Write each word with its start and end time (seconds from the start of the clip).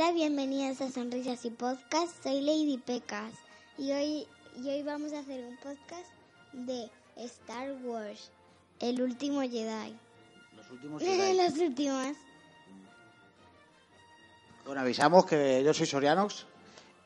Hola, 0.00 0.12
bienvenidos 0.12 0.80
a 0.80 0.92
Sonrisas 0.92 1.44
y 1.44 1.50
Podcast. 1.50 2.22
Soy 2.22 2.40
Lady 2.40 2.78
Pecas 2.78 3.32
y 3.76 3.90
hoy, 3.90 4.28
y 4.56 4.68
hoy 4.68 4.84
vamos 4.84 5.12
a 5.12 5.18
hacer 5.18 5.44
un 5.44 5.56
podcast 5.56 6.08
de 6.52 6.88
Star 7.16 7.72
Wars, 7.82 8.30
el 8.78 9.02
último 9.02 9.40
Jedi. 9.40 9.98
Los 10.56 10.70
últimos 10.70 11.02
Jedi. 11.04 11.36
Las 11.36 11.58
últimas. 11.58 12.16
Bueno, 14.64 14.82
avisamos 14.82 15.26
que 15.26 15.64
yo 15.64 15.74
soy 15.74 15.86
Sorianox 15.86 16.46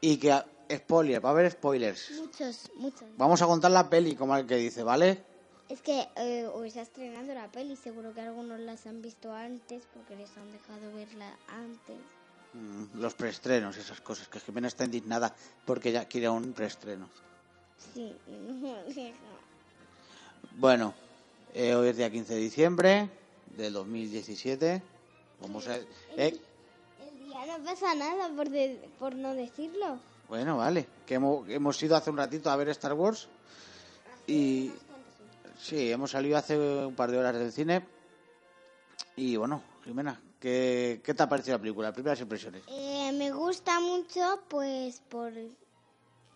y 0.02 0.18
que 0.18 0.38
spoiler, 0.70 1.24
va 1.24 1.30
a 1.30 1.32
haber 1.32 1.50
spoilers. 1.50 2.10
Muchos, 2.10 2.70
muchos. 2.74 3.08
Vamos 3.16 3.40
a 3.40 3.46
contar 3.46 3.70
la 3.70 3.88
peli 3.88 4.14
como 4.16 4.36
el 4.36 4.46
que 4.46 4.56
dice, 4.56 4.82
¿vale? 4.82 5.24
Es 5.70 5.80
que 5.80 6.08
eh, 6.16 6.46
hoy 6.52 6.68
está 6.68 6.82
estrenando 6.82 7.32
la 7.32 7.50
peli, 7.50 7.74
seguro 7.74 8.12
que 8.12 8.20
algunos 8.20 8.60
las 8.60 8.86
han 8.86 9.00
visto 9.00 9.32
antes 9.32 9.82
porque 9.94 10.14
les 10.14 10.36
han 10.36 10.52
dejado 10.52 10.94
verla 10.94 11.38
antes. 11.48 11.96
Mm, 12.54 13.00
Los 13.00 13.14
preestrenos, 13.14 13.76
esas 13.76 14.00
cosas, 14.00 14.28
que 14.28 14.38
Jimena 14.40 14.68
está 14.68 14.84
indignada 14.84 15.34
porque 15.64 15.90
ya 15.92 16.04
quiere 16.06 16.28
un 16.28 16.52
preestreno. 16.52 17.08
Sí. 17.94 18.14
Bueno, 20.56 20.92
eh, 21.54 21.74
hoy 21.74 21.88
es 21.88 21.96
día 21.96 22.10
15 22.10 22.34
de 22.34 22.40
diciembre 22.40 23.08
del 23.56 23.72
2017. 23.72 24.82
Vamos 25.40 25.66
a... 25.66 25.76
eh, 25.78 26.38
El 27.00 27.24
día 27.26 27.46
no 27.58 27.64
pasa 27.64 27.94
nada 27.94 28.28
por, 28.36 28.50
de- 28.50 28.88
por 28.98 29.14
no 29.14 29.34
decirlo. 29.34 29.98
bueno, 30.28 30.58
vale, 30.58 30.86
que 31.06 31.14
hemos, 31.14 31.48
hemos 31.48 31.82
ido 31.82 31.96
hace 31.96 32.10
un 32.10 32.18
ratito 32.18 32.50
a 32.50 32.56
ver 32.56 32.68
Star 32.68 32.92
Wars 32.92 33.28
y... 34.26 34.72
Sí, 35.58 35.90
hemos 35.92 36.10
salido 36.10 36.36
hace 36.36 36.58
un 36.58 36.94
par 36.94 37.10
de 37.10 37.18
horas 37.18 37.34
del 37.36 37.52
cine. 37.52 37.86
Y 39.16 39.36
bueno, 39.36 39.62
Jimena, 39.84 40.20
¿qué, 40.42 41.00
qué 41.04 41.14
te 41.14 41.22
ha 41.22 41.28
parecido 41.28 41.56
la 41.56 41.62
película? 41.62 41.92
Primeras 41.92 42.20
impresiones. 42.20 42.62
Eh, 42.68 43.12
me 43.14 43.30
gusta 43.32 43.80
mucho, 43.80 44.22
pues 44.48 45.00
por, 45.08 45.32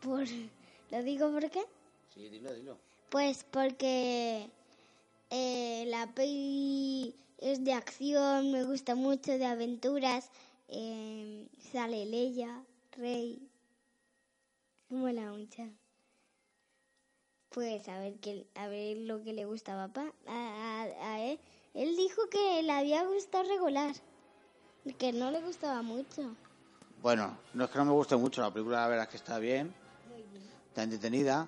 por, 0.01 0.25
¿lo 0.91 1.03
digo 1.03 1.31
por 1.33 1.51
qué? 1.51 1.63
Sí, 2.15 2.29
dilo, 2.29 2.53
dilo. 2.55 2.79
Pues 3.11 3.45
porque 3.45 4.49
eh, 5.31 5.85
la 5.89 6.07
peli 6.15 7.15
es 7.39 7.65
de 7.65 7.73
acción, 7.73 8.53
me 8.53 8.65
gusta 8.65 8.95
mucho, 8.95 9.33
de 9.39 9.47
aventuras. 9.47 10.31
eh, 10.69 11.47
sale 11.73 12.07
Leia, 12.07 12.65
Rey. 12.93 13.49
Me 14.89 14.99
mola 14.99 15.33
mucho. 15.33 15.63
Pues 17.51 17.89
a 17.89 17.99
ver, 17.99 18.15
qué, 18.21 18.47
a 18.55 18.69
ver 18.69 18.99
lo 18.99 19.23
que 19.23 19.33
le 19.33 19.45
gusta 19.47 19.73
a 19.83 19.89
papá. 19.89 20.13
A, 20.27 20.83
a- 20.83 21.13
a 21.15 21.21
él. 21.25 21.39
Él 21.77 21.95
dijo 21.95 22.23
que 22.31 22.63
le 22.63 22.73
había 22.73 23.05
gustado 23.05 23.45
regular. 23.45 23.95
Que 24.99 25.13
no 25.13 25.31
le 25.31 25.41
gustaba 25.43 25.83
mucho. 25.83 26.35
Bueno, 27.03 27.37
no 27.53 27.65
es 27.65 27.71
que 27.71 27.79
no 27.79 27.85
me 27.85 27.93
guste 27.93 28.17
mucho 28.17 28.41
la 28.41 28.51
película, 28.51 28.81
la 28.81 28.89
verdad 28.89 29.05
es 29.05 29.11
que 29.11 29.17
está 29.19 29.39
bien, 29.39 29.75
está 30.69 30.85
entretenida. 30.85 31.47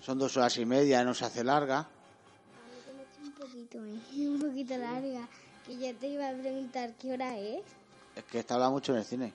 Son 0.00 0.18
dos 0.18 0.36
horas 0.36 0.56
y 0.58 0.64
media, 0.64 1.02
no 1.02 1.12
se 1.12 1.24
hace 1.24 1.42
larga. 1.42 1.88
Un 3.24 3.32
poquito, 3.32 3.78
¿eh? 3.78 4.00
un 4.28 4.40
poquito 4.40 4.76
larga. 4.76 5.28
Que 5.66 5.76
yo 5.76 5.96
te 5.96 6.08
iba 6.08 6.28
a 6.28 6.32
preguntar 6.32 6.94
qué 6.94 7.12
hora 7.14 7.36
es. 7.36 7.62
Es 8.14 8.24
que 8.24 8.38
está 8.38 8.54
hablando 8.54 8.74
mucho 8.74 8.92
en 8.92 8.98
el 8.98 9.04
cine. 9.04 9.32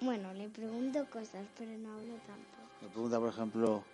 Bueno, 0.00 0.32
le 0.32 0.48
pregunto 0.48 1.04
cosas, 1.10 1.44
pero 1.58 1.72
no 1.72 1.92
hablo 1.92 2.14
tampoco. 2.26 2.62
Me 2.80 2.88
pregunta, 2.88 3.18
por 3.18 3.28
ejemplo, 3.28 3.84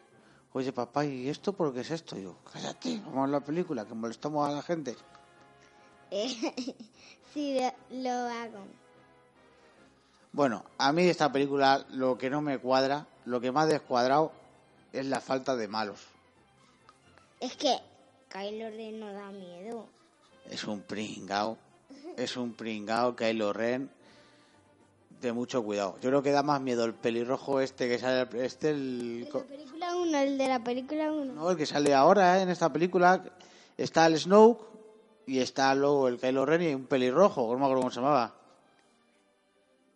oye 0.55 0.73
papá, 0.73 1.05
¿y 1.05 1.29
esto 1.29 1.53
por 1.53 1.75
qué 1.75 1.81
es 1.81 1.91
esto? 1.91 2.17
Yo, 2.17 2.37
cállate, 2.51 3.01
vamos 3.05 3.29
a 3.29 3.33
la 3.33 3.41
película, 3.41 3.85
que 3.85 3.95
molestamos 3.95 4.49
a 4.49 4.53
la 4.53 4.63
gente. 4.63 4.97
Sí, 7.35 7.59
lo, 7.91 8.11
hago. 8.11 8.65
Bueno, 10.31 10.65
a 10.79 10.93
mí 10.93 11.03
esta 11.09 11.33
película 11.33 11.85
lo 11.91 12.17
que 12.17 12.31
no 12.31 12.41
me 12.41 12.59
cuadra, 12.59 13.09
lo 13.25 13.41
que 13.41 13.51
ha 13.53 13.67
descuadrado 13.67 14.31
es 14.93 15.05
la 15.07 15.21
falta 15.21 15.57
de 15.57 15.67
malos. 15.67 15.99
Es 17.41 17.57
que 17.57 17.77
Kylo 18.29 18.71
Ren 18.71 19.01
no 19.01 19.13
da 19.13 19.33
miedo. 19.33 19.89
Es 20.49 20.63
un 20.63 20.83
pringao, 20.83 21.59
es 22.17 22.37
un 22.37 22.55
pringao 22.55 23.17
Kylo 23.17 23.53
Ren 23.53 23.91
de 25.29 25.33
mucho 25.33 25.63
cuidado. 25.63 25.97
Yo 26.01 26.11
creo 26.11 26.23
que 26.23 26.31
da 26.31 26.43
más 26.43 26.61
miedo 26.61 26.85
el 26.85 26.95
pelirrojo 26.95 27.61
este 27.61 27.89
que 27.89 27.99
sale, 27.99 28.29
este 28.45 28.71
el, 28.71 29.25
de 29.25 29.33
la 29.33 29.45
película 29.45 29.97
1, 29.97 30.19
el 30.19 30.39
de 30.39 30.49
la 30.49 30.65
película 30.65 31.13
1. 31.13 31.33
no, 31.33 31.51
el 31.51 31.57
que 31.57 31.67
sale 31.67 31.95
ahora 31.95 32.39
¿eh? 32.39 32.43
en 32.43 32.51
esta 32.51 32.73
película. 32.73 33.25
Está 33.77 34.07
el 34.07 34.19
Snoke 34.19 34.65
y 35.27 35.41
está 35.41 35.75
luego 35.75 36.09
el 36.09 36.19
Kylo 36.19 36.47
Ren 36.47 36.63
y 36.63 36.75
un 36.75 36.87
pelirrojo, 36.87 37.53
no 37.53 37.59
me 37.59 37.65
acuerdo 37.65 37.81
cómo 37.81 37.91
se 37.91 38.01
llamaba. 38.01 38.35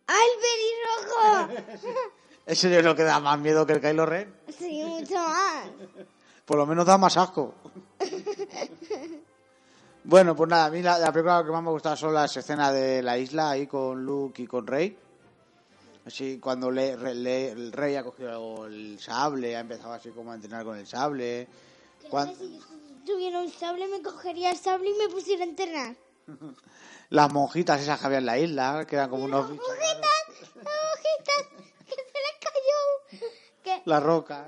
¡Ah, 0.07 0.19
el 0.25 1.53
pelirrojo! 1.53 2.09
Ese 2.45 2.69
yo 2.71 2.79
creo 2.79 2.95
que 2.95 3.03
da 3.03 3.19
más 3.19 3.39
miedo 3.39 3.65
que 3.65 3.73
el 3.73 3.81
Kylo 3.81 4.05
Ren. 4.05 4.33
sí, 4.57 4.83
mucho 4.83 5.15
más. 5.15 5.67
Por 6.45 6.57
lo 6.57 6.65
menos 6.65 6.85
da 6.85 6.97
más 6.97 7.15
asco. 7.15 7.53
bueno, 10.03 10.35
pues 10.35 10.49
nada, 10.49 10.65
a 10.65 10.69
mí 10.71 10.81
la, 10.81 10.97
la 10.97 11.11
película 11.11 11.43
que 11.45 11.51
más 11.51 11.63
me 11.63 11.69
gusta 11.69 11.95
son 11.95 12.13
las 12.13 12.35
escenas 12.35 12.73
de 12.73 13.03
la 13.03 13.17
isla 13.19 13.51
ahí 13.51 13.67
con 13.67 14.03
Luke 14.03 14.41
y 14.41 14.47
con 14.47 14.65
Rey. 14.65 14.97
Así, 16.05 16.39
cuando 16.39 16.71
le, 16.71 16.95
le- 17.15 17.51
el 17.51 17.71
Rey 17.71 17.95
ha 17.95 18.03
cogido 18.03 18.65
el 18.65 18.99
sable, 18.99 19.55
ha 19.55 19.59
empezado 19.59 19.93
así 19.93 20.09
como 20.09 20.31
a 20.31 20.35
entrenar 20.35 20.63
con 20.63 20.77
el 20.77 20.87
sable. 20.87 21.47
Cuan- 22.09 22.33
Si 22.35 22.57
yo 22.57 22.65
tuviera 23.05 23.39
un 23.39 23.51
sable, 23.51 23.87
me 23.87 24.01
cogería 24.01 24.51
el 24.51 24.57
sable 24.57 24.89
y 24.89 24.93
me 24.93 25.09
pusiera 25.09 25.43
a 25.43 25.47
entrenar. 25.47 25.95
las 27.09 27.31
monjitas 27.33 27.81
esas 27.81 27.99
que 27.99 28.05
había 28.05 28.19
en 28.19 28.25
la 28.25 28.37
isla, 28.39 28.85
que 28.87 28.95
eran 28.95 29.09
como 29.09 29.25
unos 29.25 29.51
bichos. 29.51 29.67
¡Hojitas! 29.67 30.55
¡Hojitas! 30.55 31.65
¡Que 31.85 31.95
se 31.95 32.01
le 32.01 33.19
cayó! 33.19 33.27
Que... 33.63 33.81
La 33.85 33.99
roca. 33.99 34.47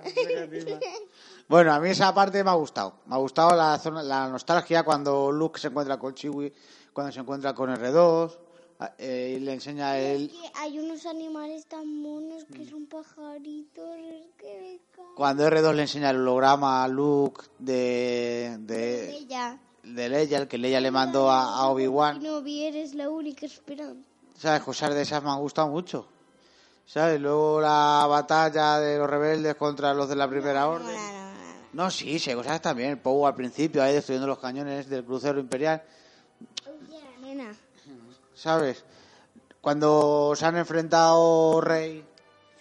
bueno, 1.47 1.73
a 1.73 1.79
mí 1.79 1.89
esa 1.89 2.13
parte 2.13 2.43
me 2.43 2.49
ha 2.49 2.53
gustado. 2.55 2.93
Me 3.05 3.15
ha 3.15 3.17
gustado 3.17 3.55
la, 3.55 3.77
zona, 3.77 4.01
la 4.03 4.27
nostalgia 4.29 4.83
cuando 4.83 5.31
Luke 5.31 5.59
se 5.59 5.67
encuentra 5.67 5.97
con 5.97 6.13
Chewie, 6.15 6.53
cuando 6.93 7.11
se 7.11 7.19
encuentra 7.19 7.53
con 7.53 7.69
R2, 7.69 8.37
eh, 8.97 9.35
y 9.37 9.39
le 9.41 9.53
enseña 9.53 9.97
el... 9.97 10.29
que 10.29 10.37
hay 10.55 10.79
unos 10.79 11.05
animales 11.05 11.65
tan 11.65 11.87
monos 12.01 12.45
que 12.45 12.65
son 12.65 12.85
pajaritos. 12.87 13.97
Es 13.97 14.27
que. 14.37 14.79
Cuando 15.15 15.47
R2 15.47 15.73
le 15.73 15.81
enseña 15.83 16.09
el 16.11 16.17
holograma 16.17 16.83
a 16.83 16.87
Luke 16.87 17.41
de, 17.59 18.55
de, 18.59 19.11
Ella. 19.17 19.59
de 19.83 20.09
Leia, 20.09 20.37
el 20.39 20.47
que 20.47 20.57
Leia 20.57 20.79
le 20.79 20.89
mandó 20.91 21.29
a, 21.29 21.57
a 21.57 21.67
Obi-Wan. 21.69 22.21
No 22.23 22.41
vi, 22.41 22.63
eres 22.65 22.93
la 22.95 23.09
única 23.09 23.45
esperanza. 23.45 24.01
¿Sabes? 24.37 24.61
Cosas 24.63 24.93
de 24.95 25.01
esas 25.03 25.21
me 25.23 25.29
han 25.29 25.39
gustado 25.39 25.67
mucho. 25.67 26.07
¿Sabes? 26.85 27.21
Luego 27.21 27.61
la 27.61 28.05
batalla 28.09 28.79
de 28.79 28.97
los 28.97 29.09
rebeldes 29.09 29.55
contra 29.55 29.93
los 29.93 30.09
de 30.09 30.15
la 30.15 30.27
Primera 30.27 30.61
No, 30.61 30.69
Orden. 30.71 30.87
no, 30.95 31.11
no, 31.13 31.31
no. 31.31 31.31
No, 31.73 31.89
sí, 31.91 32.19
sí, 32.19 32.33
cosas 32.33 32.61
también. 32.61 32.99
Poe 32.99 33.27
al 33.27 33.35
principio, 33.35 33.81
ahí 33.83 33.93
destruyendo 33.93 34.27
los 34.27 34.39
cañones 34.39 34.89
del 34.89 35.05
crucero 35.05 35.39
imperial. 35.39 35.81
¿Sabes? 38.41 38.83
Cuando 39.61 40.33
se 40.35 40.47
han 40.47 40.57
enfrentado 40.57 41.61
Rey 41.61 42.03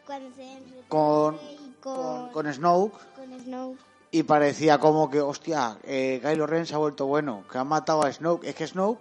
Cuando 0.04 0.34
se 0.36 0.52
enfrentó 0.52 0.88
con, 0.91 1.38
Rey 1.38 1.74
con, 1.80 1.94
con, 1.94 2.28
con 2.32 2.52
Snoke 2.52 2.98
con 3.16 3.41
Snow. 3.41 3.76
y 4.10 4.22
parecía 4.24 4.76
como 4.76 5.08
que, 5.08 5.22
hostia, 5.22 5.78
eh, 5.84 6.20
Kylo 6.22 6.46
Ren 6.46 6.66
se 6.66 6.74
ha 6.74 6.78
vuelto 6.78 7.06
bueno, 7.06 7.44
que 7.50 7.56
han 7.56 7.66
matado 7.66 8.02
a 8.02 8.12
Snoke. 8.12 8.44
Es 8.44 8.56
que 8.56 8.66
Snoke, 8.66 9.00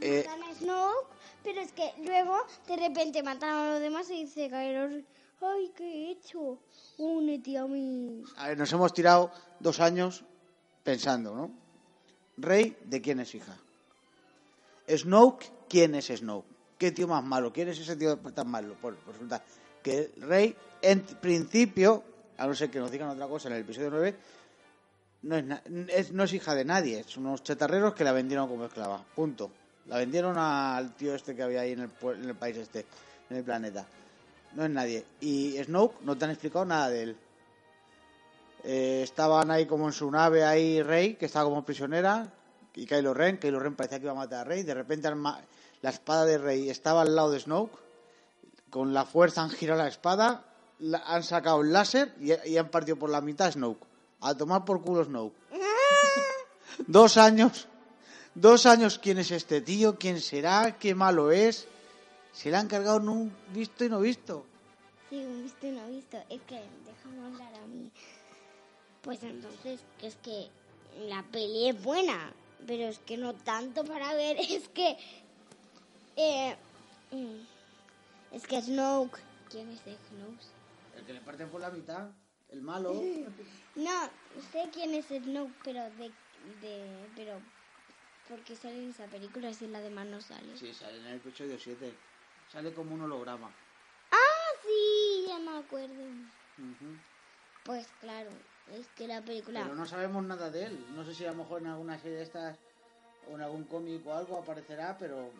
eh, 0.00 0.24
Matan 0.26 0.42
a 0.44 0.54
Snoke, 0.54 1.06
pero 1.44 1.60
es 1.60 1.72
que 1.72 1.92
luego 2.06 2.38
de 2.66 2.76
repente 2.76 3.22
mataron 3.22 3.58
a 3.58 3.70
los 3.72 3.80
demás 3.80 4.08
y 4.08 4.24
dice 4.24 4.48
Kylo 4.48 4.88
Ren, 4.88 5.06
ay, 5.42 5.72
¿qué 5.76 5.84
he 5.84 6.10
hecho? 6.12 6.56
Únete 6.96 7.58
a 7.58 7.66
mí. 7.66 8.22
a 8.38 8.48
ver, 8.48 8.56
nos 8.56 8.72
hemos 8.72 8.94
tirado 8.94 9.30
dos 9.58 9.78
años 9.80 10.24
pensando, 10.82 11.34
¿no? 11.34 11.50
Rey, 12.38 12.78
¿de 12.86 13.02
quién 13.02 13.20
es 13.20 13.34
hija? 13.34 13.58
Snoke, 14.96 15.50
¿quién 15.68 15.94
es 15.94 16.06
Snoke? 16.06 16.46
¿Qué 16.78 16.92
tío 16.92 17.06
más 17.06 17.22
malo? 17.22 17.52
¿Quién 17.52 17.68
es 17.68 17.78
ese 17.78 17.96
tío 17.96 18.16
tan 18.18 18.48
malo? 18.48 18.74
Pues, 18.80 18.94
resulta 19.06 19.42
que 19.82 20.12
el 20.16 20.22
Rey, 20.22 20.56
en 20.80 21.02
principio, 21.02 22.02
a 22.38 22.46
no 22.46 22.54
ser 22.54 22.70
que 22.70 22.78
nos 22.78 22.90
digan 22.90 23.08
otra 23.10 23.26
cosa 23.26 23.48
en 23.48 23.54
el 23.54 23.60
episodio 23.60 23.90
9, 23.90 24.16
no 25.22 25.36
es, 25.36 26.12
no 26.12 26.24
es 26.24 26.32
hija 26.32 26.54
de 26.54 26.64
nadie. 26.64 27.04
Son 27.04 27.26
unos 27.26 27.42
chatarreros 27.42 27.94
que 27.94 28.04
la 28.04 28.12
vendieron 28.12 28.48
como 28.48 28.64
esclava. 28.64 29.04
Punto. 29.14 29.50
La 29.86 29.98
vendieron 29.98 30.38
al 30.38 30.94
tío 30.94 31.14
este 31.14 31.34
que 31.34 31.42
había 31.42 31.60
ahí 31.60 31.72
en 31.72 31.80
el, 31.80 31.90
en 32.14 32.28
el 32.28 32.34
país 32.34 32.56
este, 32.56 32.86
en 33.28 33.36
el 33.36 33.44
planeta. 33.44 33.84
No 34.54 34.64
es 34.64 34.70
nadie. 34.70 35.04
Y 35.20 35.62
Snoke 35.62 36.00
no 36.02 36.16
te 36.16 36.24
han 36.24 36.30
explicado 36.30 36.64
nada 36.64 36.88
de 36.88 37.02
él. 37.02 37.16
Eh, 38.64 39.00
estaban 39.02 39.50
ahí 39.50 39.66
como 39.66 39.86
en 39.86 39.92
su 39.92 40.10
nave 40.10 40.44
ahí 40.44 40.82
Rey, 40.82 41.14
que 41.14 41.26
estaba 41.26 41.48
como 41.48 41.64
prisionera, 41.64 42.32
y 42.74 42.86
Kylo 42.86 43.14
Ren. 43.14 43.38
Kylo 43.38 43.58
Ren 43.60 43.76
parecía 43.76 43.98
que 43.98 44.04
iba 44.04 44.12
a 44.12 44.16
matar 44.16 44.40
a 44.40 44.44
Rey. 44.44 44.62
De 44.62 44.74
repente 44.74 45.08
la 45.82 45.90
espada 45.90 46.24
de 46.24 46.38
Rey 46.38 46.70
estaba 46.70 47.02
al 47.02 47.14
lado 47.14 47.30
de 47.30 47.40
Snoke. 47.40 47.76
Con 48.70 48.94
la 48.94 49.04
fuerza 49.04 49.42
han 49.42 49.50
girado 49.50 49.82
la 49.82 49.88
espada, 49.88 50.44
la- 50.78 51.02
han 51.06 51.22
sacado 51.24 51.60
el 51.62 51.72
láser 51.72 52.14
y, 52.20 52.32
y 52.48 52.56
han 52.56 52.68
partido 52.70 52.96
por 52.96 53.10
la 53.10 53.20
mitad 53.20 53.48
a 53.48 53.52
Snoke. 53.52 53.84
A 54.20 54.34
tomar 54.34 54.64
por 54.64 54.82
culo 54.82 55.04
Snoke. 55.04 55.34
Dos 56.86 57.16
años 57.16 57.66
Dos 58.32 58.64
años, 58.64 59.00
¿quién 59.00 59.18
es 59.18 59.32
este 59.32 59.60
tío? 59.60 59.98
¿Quién 59.98 60.20
será? 60.20 60.76
¿Qué 60.78 60.94
malo 60.94 61.32
es? 61.32 61.66
Se 62.32 62.48
le 62.48 62.56
han 62.56 62.68
cargado 62.68 63.00
no 63.00 63.28
visto 63.52 63.84
y 63.84 63.88
no 63.88 63.98
visto. 64.00 64.46
Sí, 65.10 65.16
un 65.16 65.42
visto 65.42 65.66
y 65.66 65.70
no 65.72 65.84
visto. 65.88 66.16
Es 66.30 66.40
que, 66.42 66.62
déjame 66.86 67.26
hablar 67.26 67.52
a 67.56 67.66
mí. 67.66 67.90
Pues 69.02 69.20
entonces, 69.24 69.80
que 69.98 70.06
es 70.06 70.14
que 70.22 70.48
la 71.08 71.24
peli 71.24 71.70
es 71.70 71.82
buena, 71.82 72.32
pero 72.66 72.84
es 72.84 72.98
que 73.00 73.16
no 73.16 73.34
tanto 73.34 73.84
para 73.84 74.14
ver, 74.14 74.36
es 74.40 74.68
que... 74.68 74.96
eh, 76.16 76.56
mm, 77.10 78.34
es 78.34 78.46
que 78.46 78.60
Snoke... 78.62 79.18
¿Quién 79.50 79.68
es 79.70 79.80
Snoke? 79.80 80.44
El 80.96 81.04
que 81.04 81.12
le 81.12 81.20
parten 81.20 81.50
por 81.50 81.60
la 81.60 81.70
mitad, 81.70 82.10
el 82.50 82.62
malo. 82.62 82.94
No, 83.76 84.10
sé 84.52 84.68
quién 84.72 84.94
es 84.94 85.06
Snoke, 85.06 85.54
pero 85.64 85.82
de... 85.90 86.10
de 86.60 87.08
pero... 87.14 87.40
Porque 88.28 88.54
sale 88.54 88.76
en 88.76 88.90
esa 88.90 89.06
película 89.06 89.52
si 89.52 89.66
la 89.66 89.80
demás 89.80 90.06
no 90.06 90.20
sale. 90.20 90.56
Sí, 90.56 90.72
sale 90.72 90.98
en 90.98 91.06
el 91.06 91.16
episodio 91.16 91.58
7. 91.58 91.92
Sale 92.52 92.72
como 92.72 92.94
un 92.94 93.02
holograma. 93.02 93.50
Ah, 94.12 94.50
sí, 94.62 95.24
ya 95.26 95.38
me 95.38 95.58
acuerdo. 95.58 96.04
Pues 97.64 97.88
claro, 98.00 98.30
es 98.78 98.86
que 98.96 99.06
la 99.06 99.22
película... 99.22 99.62
Pero 99.62 99.74
no 99.74 99.86
sabemos 99.86 100.24
nada 100.24 100.50
de 100.50 100.64
él. 100.64 100.86
No 100.94 101.04
sé 101.04 101.14
si 101.14 101.24
a 101.24 101.30
lo 101.30 101.38
mejor 101.38 101.60
en 101.60 101.68
alguna 101.68 101.98
serie 101.98 102.18
de 102.18 102.22
estas 102.24 102.56
o 103.30 103.34
en 103.34 103.42
algún 103.42 103.64
cómic 103.64 104.06
o 104.06 104.14
algo 104.14 104.38
aparecerá, 104.38 104.96
pero 104.98 105.30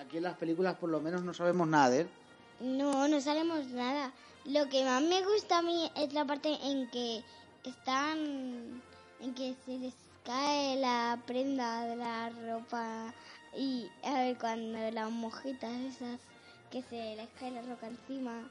aquí 0.00 0.18
en 0.18 0.22
las 0.22 0.36
películas 0.36 0.76
por 0.76 0.90
lo 0.90 1.00
menos 1.00 1.22
no 1.22 1.34
sabemos 1.34 1.66
nada 1.68 1.90
de 1.90 2.00
él. 2.02 2.08
No, 2.60 3.08
no 3.08 3.20
sabemos 3.20 3.66
nada. 3.68 4.12
Lo 4.44 4.68
que 4.68 4.84
más 4.84 5.02
me 5.02 5.22
gusta 5.24 5.58
a 5.58 5.62
mí 5.62 5.90
es 5.96 6.12
la 6.12 6.24
parte 6.24 6.56
en 6.62 6.90
que 6.90 7.22
están, 7.64 8.82
en 9.20 9.34
que 9.34 9.54
se 9.64 9.78
les 9.78 9.94
cae 10.24 10.76
la 10.76 11.20
prenda 11.26 11.86
de 11.86 11.96
la 11.96 12.30
ropa 12.30 13.12
y 13.56 13.88
a 14.04 14.14
ver 14.14 14.38
cuando 14.38 14.90
las 14.90 15.10
mojitas 15.10 15.70
esas 15.70 16.20
que 16.70 16.82
se 16.82 17.16
les 17.16 17.28
cae 17.38 17.50
la 17.50 17.62
ropa 17.62 17.86
encima. 17.86 18.50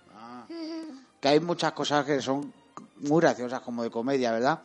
Que 1.21 1.29
hay 1.29 1.39
muchas 1.39 1.71
cosas 1.71 2.05
que 2.05 2.21
son 2.21 2.53
muy 2.97 3.21
graciosas, 3.21 3.61
como 3.61 3.83
de 3.83 3.89
comedia, 3.89 4.31
¿verdad? 4.31 4.61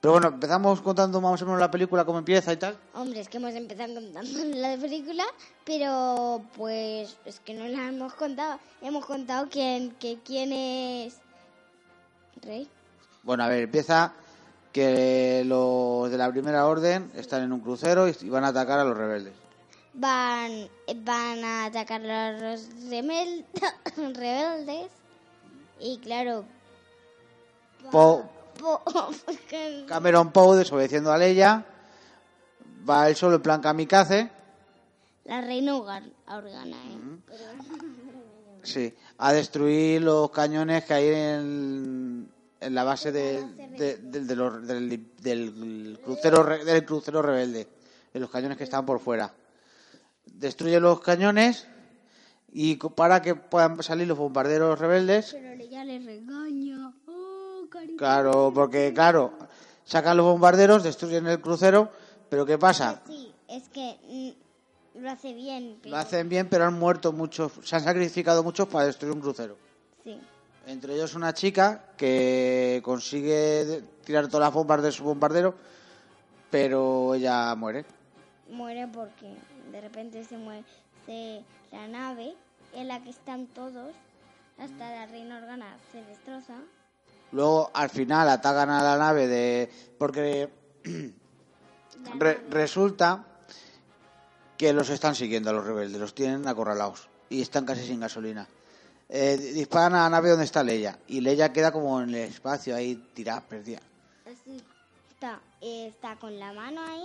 Pero 0.00 0.12
bueno, 0.12 0.28
empezamos 0.28 0.80
contando 0.80 1.20
más 1.20 1.42
o 1.42 1.44
menos 1.44 1.60
la 1.60 1.70
película, 1.70 2.04
cómo 2.04 2.18
empieza 2.18 2.52
y 2.52 2.56
tal. 2.56 2.78
Hombre, 2.94 3.20
es 3.20 3.28
que 3.28 3.38
hemos 3.38 3.54
empezado 3.54 3.94
contando 3.94 4.44
la 4.54 4.76
película, 4.76 5.24
pero 5.64 6.42
pues 6.56 7.16
es 7.24 7.40
que 7.40 7.54
no 7.54 7.66
la 7.66 7.88
hemos 7.88 8.14
contado. 8.14 8.60
Hemos 8.80 9.04
contado 9.04 9.48
quién, 9.50 9.90
que 9.98 10.18
quién 10.24 10.52
es 10.52 11.16
Rey. 12.42 12.68
Bueno, 13.24 13.42
a 13.42 13.48
ver, 13.48 13.64
empieza 13.64 14.12
que 14.72 15.42
los 15.44 16.10
de 16.10 16.18
la 16.18 16.30
primera 16.30 16.66
orden 16.66 17.10
están 17.16 17.42
en 17.42 17.52
un 17.52 17.60
crucero 17.60 18.06
y 18.08 18.28
van 18.28 18.44
a 18.44 18.48
atacar 18.48 18.78
a 18.78 18.84
los 18.84 18.96
rebeldes. 18.96 19.32
van, 19.94 20.68
van 21.04 21.42
a 21.42 21.64
atacar 21.64 22.08
a 22.08 22.32
los 22.32 22.68
rebeldes 24.14 24.90
y 25.80 25.98
claro 25.98 26.44
Poe- 27.90 28.24
Cameron 29.86 30.32
Poe 30.32 30.58
desobedeciendo 30.58 31.12
a 31.12 31.18
Leia, 31.18 31.64
va 32.88 33.08
él 33.08 33.16
solo 33.16 33.36
en 33.36 33.42
plan 33.42 33.60
kamikaze, 33.60 34.30
la 35.24 35.40
reina 35.42 35.76
Organ- 35.76 36.12
Organa 36.28 36.76
¿eh? 36.76 37.18
sí, 38.62 38.94
a 39.18 39.32
destruir 39.32 40.02
los 40.02 40.30
cañones 40.30 40.84
que 40.84 40.94
hay 40.94 41.06
en, 41.08 42.28
en 42.60 42.74
la 42.74 42.84
base 42.84 43.12
de- 43.12 43.44
de- 43.78 43.96
del- 43.98 44.26
de 44.26 44.36
los- 44.36 44.66
del, 44.66 45.06
del 45.20 46.00
crucero 46.04 46.44
del 46.44 46.84
crucero 46.84 47.22
rebelde, 47.22 47.68
en 48.12 48.20
los 48.20 48.30
cañones 48.30 48.58
que 48.58 48.64
están 48.64 48.84
por 48.86 49.00
fuera. 49.00 49.32
Destruye 50.26 50.80
los 50.80 51.00
cañones 51.00 51.66
y 52.52 52.76
para 52.76 53.20
que 53.22 53.34
puedan 53.34 53.82
salir 53.82 54.06
los 54.08 54.16
bombarderos 54.18 54.78
rebeldes 54.78 55.36
pero 55.38 55.54
le. 55.56 55.68
Claro, 57.98 58.52
porque 58.54 58.92
claro, 58.94 59.32
sacan 59.84 60.16
los 60.16 60.24
bombarderos, 60.24 60.82
destruyen 60.84 61.26
el 61.26 61.40
crucero, 61.40 61.90
pero 62.30 62.46
¿qué 62.46 62.56
pasa? 62.56 63.02
sí 63.06 63.32
es 63.48 63.68
que 63.70 63.96
mm, 64.94 65.00
lo 65.02 65.10
hace 65.10 65.32
bien 65.34 65.78
pero 65.82 65.94
Lo 65.94 66.00
hacen 66.00 66.28
bien, 66.28 66.48
pero 66.48 66.64
han 66.64 66.78
muerto 66.78 67.12
muchos, 67.12 67.52
se 67.64 67.76
han 67.76 67.82
sacrificado 67.82 68.42
muchos 68.42 68.68
para 68.68 68.86
destruir 68.86 69.12
un 69.14 69.20
crucero. 69.20 69.56
sí 70.04 70.18
Entre 70.66 70.94
ellos 70.94 71.14
una 71.14 71.34
chica 71.34 71.86
que 71.96 72.80
consigue 72.84 73.82
tirar 74.04 74.28
todas 74.28 74.46
las 74.46 74.54
bombas 74.54 74.82
de 74.82 74.92
su 74.92 75.02
bombardero, 75.04 75.54
pero 76.50 77.14
ella 77.14 77.54
muere. 77.54 77.84
muere 78.50 78.86
porque 78.86 79.34
de 79.72 79.80
repente 79.80 80.24
se 80.24 80.36
muere 80.38 80.64
se, 81.06 81.42
la 81.72 81.88
nave 81.88 82.34
en 82.74 82.86
la 82.88 83.00
que 83.02 83.10
están 83.10 83.46
todos 83.48 83.92
hasta 84.58 84.90
la 84.90 85.06
reina 85.06 85.38
Organa 85.38 85.76
se 85.90 86.02
destroza 86.04 86.58
Luego 87.32 87.70
al 87.74 87.90
final 87.90 88.28
atacan 88.28 88.70
a 88.70 88.82
la 88.82 88.96
nave 88.96 89.26
de 89.26 89.70
porque 89.98 90.48
Re- 92.18 92.40
resulta 92.50 93.24
que 94.56 94.72
los 94.72 94.88
están 94.90 95.14
siguiendo 95.14 95.50
a 95.50 95.52
los 95.52 95.64
rebeldes, 95.64 96.00
los 96.00 96.14
tienen 96.14 96.46
acorralados 96.48 97.08
y 97.28 97.42
están 97.42 97.64
casi 97.66 97.86
sin 97.86 98.00
gasolina. 98.00 98.46
Eh, 99.10 99.36
disparan 99.54 99.94
a 99.94 100.02
la 100.04 100.10
nave 100.10 100.30
donde 100.30 100.44
está 100.44 100.62
Leia 100.62 100.98
y 101.08 101.20
Leia 101.20 101.52
queda 101.52 101.72
como 101.72 102.00
en 102.00 102.10
el 102.10 102.14
espacio 102.16 102.74
ahí 102.76 102.96
tirada, 103.14 103.40
perdida. 103.40 103.80
Está, 105.10 105.40
está 105.60 106.16
con 106.16 106.38
la 106.38 106.52
mano 106.52 106.80
ahí, 106.82 107.04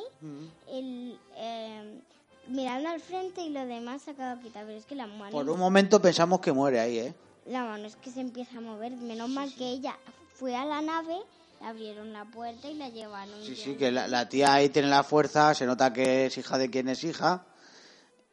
el, 0.72 1.20
eh, 1.36 2.00
mirando 2.48 2.90
al 2.90 3.00
frente 3.00 3.42
y 3.42 3.50
lo 3.50 3.66
demás 3.66 4.04
sacado 4.04 4.38
a 4.38 4.42
quitar. 4.42 4.66
Pero 4.66 4.78
es 4.78 4.86
que 4.86 4.96
la 4.96 5.08
mano, 5.08 5.32
Por 5.32 5.50
un 5.50 5.60
momento 5.60 6.00
pensamos 6.02 6.40
que 6.40 6.52
muere 6.52 6.80
ahí, 6.80 7.00
¿eh? 7.00 7.14
La 7.46 7.64
mano 7.66 7.88
es 7.88 7.96
que 7.96 8.12
se 8.12 8.22
empieza 8.22 8.58
a 8.58 8.62
mover. 8.62 8.94
Menos 8.94 9.30
mal 9.30 9.54
que 9.56 9.70
ella 9.70 9.98
fue 10.34 10.56
a 10.56 10.66
la 10.66 10.82
nave, 10.82 11.18
le 11.62 11.68
abrieron 11.68 12.14
la 12.14 12.26
puerta 12.26 12.68
y 12.70 12.76
la 12.76 12.90
llevaron. 12.90 13.44
Sí, 13.44 13.56
sí, 13.56 13.76
que 13.76 13.92
la, 13.92 14.08
la 14.08 14.28
tía 14.30 14.54
ahí 14.54 14.70
tiene 14.70 14.88
la 14.90 15.04
fuerza, 15.04 15.54
se 15.54 15.66
nota 15.66 15.94
que 15.94 16.26
es 16.28 16.38
hija 16.38 16.58
de 16.58 16.70
quien 16.70 16.90
es 16.90 17.04
hija 17.04 17.46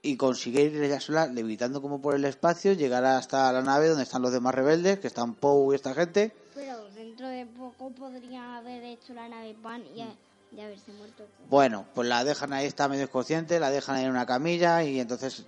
y 0.02 0.16
consigue 0.16 0.62
ir 0.62 0.82
ella 0.82 1.00
sola, 1.00 1.26
levitando 1.26 1.82
como 1.82 2.00
por 2.00 2.14
el 2.14 2.24
espacio, 2.24 2.72
llegar 2.72 3.04
hasta 3.04 3.52
la 3.52 3.60
nave 3.62 3.88
donde 3.88 4.04
están 4.04 4.22
los 4.22 4.32
demás 4.32 4.54
rebeldes, 4.54 4.98
que 4.98 5.06
están 5.08 5.34
Poe 5.34 5.74
y 5.74 5.76
esta 5.76 5.92
gente. 5.94 6.34
Pero 6.54 6.84
dentro 6.94 7.28
de 7.28 7.44
poco 7.46 7.90
podría 7.90 8.56
haber 8.56 8.82
hecho 8.84 9.12
la 9.12 9.28
nave 9.28 9.54
pan 9.62 9.82
y, 9.94 10.02
Mm. 10.02 10.58
haberse 10.58 10.90
muerto. 10.92 11.24
Bueno, 11.48 11.84
pues 11.94 12.08
la 12.08 12.24
dejan 12.24 12.52
ahí, 12.52 12.66
está 12.66 12.88
medio 12.88 13.04
inconsciente, 13.04 13.60
la 13.60 13.70
dejan 13.70 13.96
ahí 13.96 14.04
en 14.04 14.10
una 14.10 14.26
camilla 14.26 14.82
y 14.82 14.98
entonces 14.98 15.44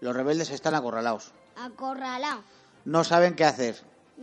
los 0.00 0.16
rebeldes 0.16 0.50
están 0.50 0.74
acorralados. 0.74 1.30
Acorralado. 1.56 2.42
No 2.84 3.04
saben 3.04 3.34
qué 3.34 3.44
hacer. 3.44 3.76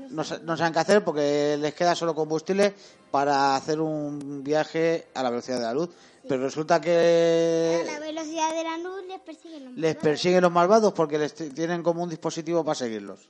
No, 0.10 0.24
sa- 0.24 0.40
no 0.40 0.56
saben 0.58 0.74
qué 0.74 0.80
hacer 0.80 1.04
porque 1.04 1.58
les 1.60 1.74
queda 1.74 1.96
solo 1.96 2.16
combustible 2.16 2.74
para 3.12 3.56
hacer 3.56 3.80
un 3.82 4.44
viaje 4.44 5.08
a 5.14 5.24
la 5.24 5.30
velocidad 5.30 5.58
de 5.58 5.64
la 5.66 5.74
luz. 5.74 5.90
Pero 6.28 6.44
resulta 6.44 6.76
A 6.76 6.82
que 6.82 7.84
la 7.86 8.00
velocidad 8.00 8.54
de 8.54 8.64
la 8.64 8.78
luz 8.78 9.04
les 9.08 9.20
persiguen 9.20 9.64
los 9.66 9.72
Eh, 9.74 9.76
les 9.76 9.84
malvados. 9.96 10.04
persiguen 10.04 10.42
los 10.42 10.52
malvados 10.52 10.94
porque 10.94 11.18
les 11.18 11.34
tienen 11.34 11.82
como 11.82 12.04
un 12.04 12.10
dispositivo 12.10 12.64
para 12.64 12.76
seguirlos. 12.76 13.30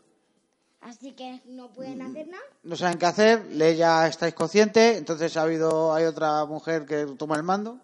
Así 0.82 1.12
que 1.12 1.42
no 1.46 1.70
pueden 1.72 2.02
hacer 2.02 2.28
nada. 2.28 2.44
No 2.64 2.76
saben 2.76 2.98
qué 2.98 3.06
hacer, 3.06 3.46
Leia 3.52 4.08
está 4.08 4.28
inconsciente, 4.28 4.98
entonces 4.98 5.36
ha 5.38 5.42
habido 5.44 5.94
hay 5.94 6.06
otra 6.06 6.46
mujer 6.46 6.86
que 6.86 7.06
toma 7.18 7.36
el 7.36 7.44
mando 7.44 7.78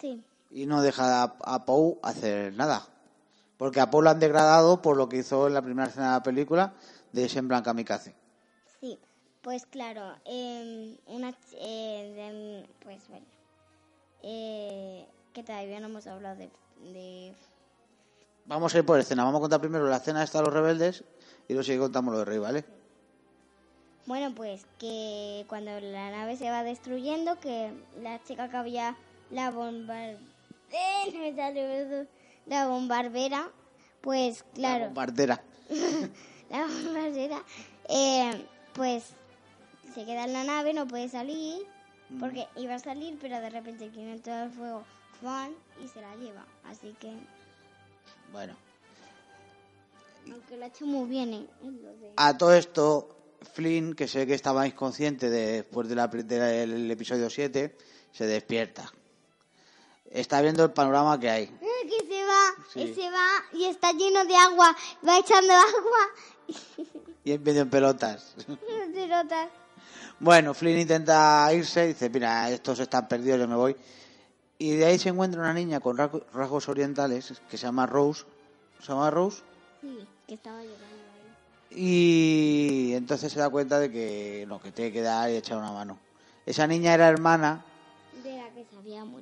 Sí. 0.00 0.22
y 0.50 0.66
no 0.66 0.82
deja 0.82 1.22
a, 1.22 1.34
a 1.40 1.64
Poe 1.64 1.96
hacer 2.02 2.52
nada. 2.54 2.86
Porque 3.58 3.80
a 3.80 3.90
Poe 3.90 4.02
lo 4.02 4.10
han 4.10 4.18
degradado 4.20 4.82
por 4.82 4.96
lo 4.96 5.08
que 5.08 5.18
hizo 5.18 5.46
en 5.46 5.54
la 5.54 5.62
primera 5.62 5.88
escena 5.88 6.08
de 6.08 6.12
la 6.18 6.22
película 6.22 6.74
de 7.12 7.28
Shen 7.28 7.46
Blanca 7.48 7.70
Kamikaze. 7.70 8.14
Sí, 8.80 8.98
pues 9.42 9.64
claro, 9.66 10.14
eh, 10.24 10.98
una, 11.06 11.32
eh, 11.52 12.12
de- 12.16 12.68
pues 12.84 13.08
bueno, 13.08 13.26
eh, 14.22 15.06
que 15.32 15.42
todavía 15.42 15.80
no 15.80 15.86
hemos 15.86 16.06
hablado 16.06 16.36
de, 16.36 16.50
de- 16.92 17.34
Vamos 18.46 18.74
a 18.74 18.78
ir 18.78 18.84
por 18.84 18.98
escena. 18.98 19.24
Vamos 19.24 19.38
a 19.38 19.42
contar 19.42 19.60
primero 19.60 19.86
la 19.88 19.96
escena 19.96 20.22
esta 20.22 20.38
de 20.38 20.44
los 20.44 20.52
rebeldes 20.54 21.04
y 21.48 21.52
luego 21.54 21.62
sí 21.64 21.78
contamos 21.78 22.12
lo 22.12 22.18
de 22.20 22.24
Rey, 22.26 22.38
¿vale? 22.38 22.64
bueno, 24.06 24.34
pues 24.34 24.66
que 24.78 25.46
cuando 25.48 25.80
la 25.80 26.10
nave 26.10 26.36
se 26.36 26.50
va 26.50 26.62
destruyendo, 26.62 27.40
que 27.40 27.72
la 28.02 28.22
chica 28.22 28.50
que 28.50 28.56
había 28.58 28.96
la 29.30 29.50
bomba, 29.50 29.98
eh, 30.08 30.18
me 31.18 31.34
sale 31.34 32.06
la 32.46 32.66
bombardera, 32.66 33.50
pues 34.00 34.44
La 34.48 34.52
claro, 34.54 34.84
bombardera. 34.86 35.42
la 36.50 36.66
bombardera, 36.66 37.42
eh, 37.88 38.44
pues 38.74 39.04
se 39.94 40.04
queda 40.04 40.24
en 40.24 40.32
la 40.32 40.44
nave, 40.44 40.74
no 40.74 40.86
puede 40.86 41.08
salir, 41.08 41.66
porque 42.20 42.46
iba 42.56 42.74
a 42.74 42.78
salir, 42.78 43.16
pero 43.20 43.40
de 43.40 43.50
repente 43.50 43.88
quien 43.90 44.08
entró 44.08 44.34
al 44.34 44.50
fuego 44.50 44.84
Juan 45.20 45.52
y 45.82 45.88
se 45.88 46.00
la 46.00 46.14
lleva. 46.16 46.44
Así 46.64 46.94
que, 47.00 47.12
Bueno. 48.32 48.54
aunque 50.30 50.56
lo 50.56 50.64
ha 50.64 50.68
hecho 50.68 50.86
muy 50.86 51.08
bien, 51.08 51.32
¿eh? 51.34 51.46
A 52.16 52.36
todo 52.36 52.54
esto, 52.54 53.16
Flynn, 53.54 53.94
que 53.94 54.08
sé 54.08 54.26
que 54.26 54.34
estaba 54.34 54.66
inconsciente 54.66 55.30
después 55.30 55.88
de 55.88 55.94
la 55.94 56.08
del 56.08 56.90
episodio 56.90 57.30
7, 57.30 57.76
se 58.12 58.26
despierta. 58.26 58.92
Está 60.10 60.40
viendo 60.42 60.64
el 60.64 60.72
panorama 60.72 61.18
que 61.18 61.30
hay. 61.30 61.58
Que 61.84 62.06
se 62.06 62.24
va, 62.24 62.64
Sí. 62.72 62.80
y 62.82 62.94
se 62.94 63.10
va, 63.10 63.26
y 63.52 63.64
está 63.64 63.92
lleno 63.92 64.24
de 64.24 64.34
agua. 64.36 64.74
Va 65.06 65.18
echando 65.18 65.52
agua. 65.78 66.56
Y 67.24 67.32
en 67.32 67.42
medio 67.42 67.62
en 67.62 67.70
pelotas. 67.70 68.34
Bueno, 70.20 70.54
Flynn 70.54 70.78
intenta 70.78 71.48
irse, 71.52 71.88
dice, 71.88 72.08
mira, 72.10 72.50
estos 72.50 72.78
están 72.80 73.08
perdidos, 73.08 73.40
yo 73.40 73.48
me 73.48 73.56
voy. 73.56 73.76
Y 74.58 74.72
de 74.76 74.86
ahí 74.86 74.98
se 74.98 75.08
encuentra 75.08 75.40
una 75.40 75.52
niña 75.52 75.80
con 75.80 75.96
rasgo- 75.96 76.24
rasgos 76.32 76.68
orientales 76.68 77.34
que 77.50 77.58
se 77.58 77.66
llama 77.66 77.86
Rose. 77.86 78.24
¿Se 78.80 78.88
llama 78.92 79.10
Rose? 79.10 79.42
Sí, 79.80 80.06
que 80.28 80.34
estaba 80.34 80.58
llorando 80.62 80.84
ahí. 81.70 81.76
Y 81.76 82.94
entonces 82.94 83.32
se 83.32 83.38
da 83.40 83.50
cuenta 83.50 83.78
de 83.80 83.90
que 83.90 84.44
no, 84.48 84.60
que 84.62 84.70
tiene 84.72 84.92
que 84.92 85.02
dar 85.02 85.28
y 85.30 85.36
echar 85.36 85.58
una 85.58 85.72
mano. 85.72 85.98
Esa 86.46 86.66
niña 86.66 86.94
era 86.94 87.08
hermana 87.08 87.64